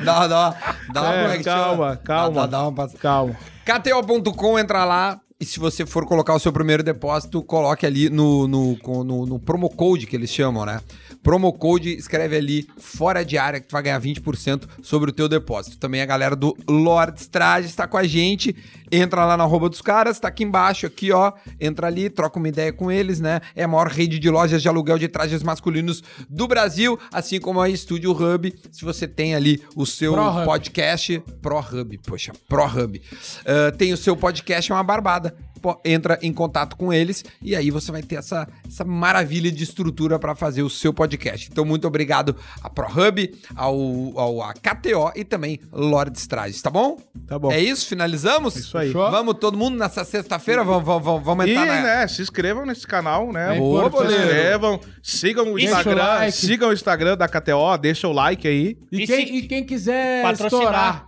[0.04, 0.56] Dá, dá,
[0.92, 2.40] dá uma É, é que calma, calma.
[2.42, 3.36] Dá, dá uma pass- Calma.
[3.64, 5.20] KTO.com, entra lá.
[5.40, 9.38] E se você for colocar o seu primeiro depósito, coloque ali no, no, no, no
[9.38, 10.80] promo code que eles chamam, né?
[11.28, 15.28] Promo code, escreve ali fora de área que tu vai ganhar 20% sobre o teu
[15.28, 15.76] depósito.
[15.76, 18.56] Também a galera do Lord Strage está com a gente.
[18.90, 21.34] Entra lá na arroba dos caras, tá aqui embaixo, aqui ó.
[21.60, 23.42] Entra ali, troca uma ideia com eles, né?
[23.54, 27.60] É a maior rede de lojas de aluguel de trajes masculinos do Brasil, assim como
[27.60, 28.54] a Studio Hub.
[28.72, 33.02] Se você tem ali o seu Pro podcast Pro Hub, poxa, Pro Hub.
[33.44, 35.36] Ah, tem o seu podcast, é uma barbada.
[35.84, 40.18] Entra em contato com eles e aí você vai ter essa, essa maravilha de estrutura
[40.18, 41.48] para fazer o seu podcast.
[41.50, 46.70] Então, muito obrigado a Pro Hub, ao, ao a KTO e também Lord Strages, tá
[46.70, 46.98] bom?
[47.26, 47.50] Tá bom.
[47.52, 47.86] É isso?
[47.86, 48.56] Finalizamos?
[48.56, 48.88] Isso aí.
[48.88, 49.10] Fechou?
[49.10, 50.62] Vamos todo mundo nessa sexta-feira?
[50.64, 51.82] Vamos, vamos, vamos, vamos E, entrar na...
[51.82, 53.56] né, se inscrevam nesse canal, né?
[53.56, 56.32] É Boa, se inscrevam, sigam o Instagram, like.
[56.36, 58.76] sigam o Instagram da KTO, deixa o like aí.
[58.92, 60.62] E, E quem, se- e quem quiser Patrocinar.
[60.62, 61.06] estourar.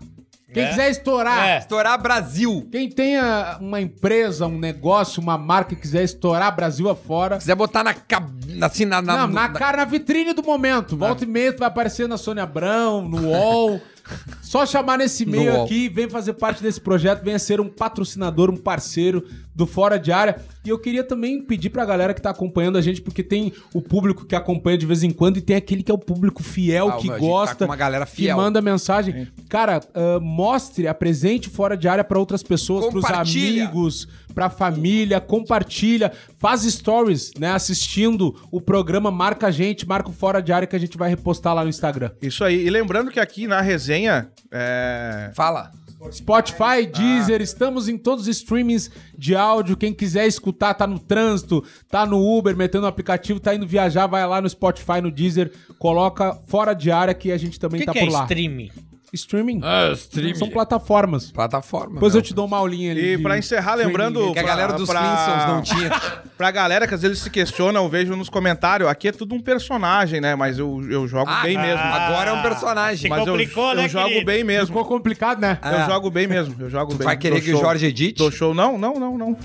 [0.52, 0.68] Quem É.
[0.70, 1.46] quiser estourar.
[1.48, 1.58] É.
[1.58, 2.66] Estourar Brasil.
[2.70, 7.38] Quem tenha uma empresa, um negócio, uma marca e quiser estourar Brasil afora.
[7.38, 7.94] quiser botar na...
[7.94, 8.30] cab-
[8.60, 9.00] Assim, na...
[9.00, 10.96] na, não, na na- cara, na vitrine do momento.
[10.96, 13.80] Volta e meia, tu vai aparecer na Sônia Abrão, no UOL.
[14.42, 18.50] Só chamar nesse No e-mail aqui, vem fazer parte desse projeto, venha ser um patrocinador,
[18.50, 19.24] um parceiro
[19.60, 20.36] do Fora de Área.
[20.64, 23.80] E eu queria também pedir pra galera que tá acompanhando a gente, porque tem o
[23.80, 26.88] público que acompanha de vez em quando e tem aquele que é o público fiel,
[26.90, 28.36] Ah, que tá gosta, com uma galera que fiel.
[28.36, 29.28] manda mensagem.
[29.48, 36.12] Cara, ah, mostre, apresente Fora de Área pra outras pessoas, pros amigos, pra família, compartilha,
[36.38, 40.76] faz stories, né, assistindo o programa, marca a gente, marca o Fora de Área que
[40.76, 42.10] a gente vai repostar lá no Instagram.
[42.22, 42.66] Isso aí.
[42.66, 45.30] E lembrando que aqui na resenha, é...
[45.34, 45.70] Fala.
[46.10, 49.76] Spotify, Deezer, estamos em todos os streamings de áudio.
[49.76, 54.06] Quem quiser escutar, tá no trânsito, tá no Uber, metendo no aplicativo, tá indo viajar,
[54.06, 57.80] vai lá no Spotify, no Deezer, coloca fora de área que a gente O também
[57.80, 58.22] que, tá que é por lá.
[58.22, 58.70] streaming?
[59.12, 59.60] Streaming.
[59.62, 60.34] Ah, stream.
[60.36, 61.32] São plataformas.
[61.32, 61.94] Plataforma.
[61.94, 63.14] Depois eu te dou uma aulinha ali.
[63.14, 63.88] E de pra encerrar, streaming.
[63.88, 64.32] lembrando.
[64.32, 65.90] Que a galera dos pra- Flintstones não tinha.
[66.40, 69.40] Pra galera que às vezes se questiona, eu vejo nos comentários, aqui é tudo um
[69.40, 70.34] personagem, né?
[70.34, 71.82] Mas eu, eu jogo Ah, bem ah, mesmo.
[71.82, 73.10] Agora é um personagem.
[73.10, 74.24] Mas eu, complicou, eu né, jogo querido?
[74.24, 74.68] bem mesmo.
[74.68, 75.58] Ficou complicado, né?
[75.60, 75.72] Ah.
[75.72, 76.54] Eu jogo bem mesmo.
[76.58, 77.04] Eu jogo bem.
[77.04, 77.58] Vai querer que o.
[77.60, 78.16] Jorge edite?
[78.18, 78.54] Dou show?
[78.54, 79.36] Não, não, não, não.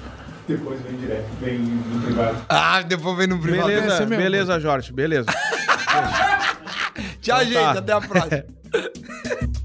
[0.48, 2.38] Depois vem direto, vem no privado.
[2.48, 3.68] Ah, depois vem no privado.
[3.68, 4.94] Beleza, é beleza, Jorge.
[4.94, 5.28] Beleza.
[7.22, 7.54] Tchau, Então gente.
[7.56, 7.72] tá.
[7.72, 8.46] Até a próxima.
[8.76, 9.65] Ha ha ha!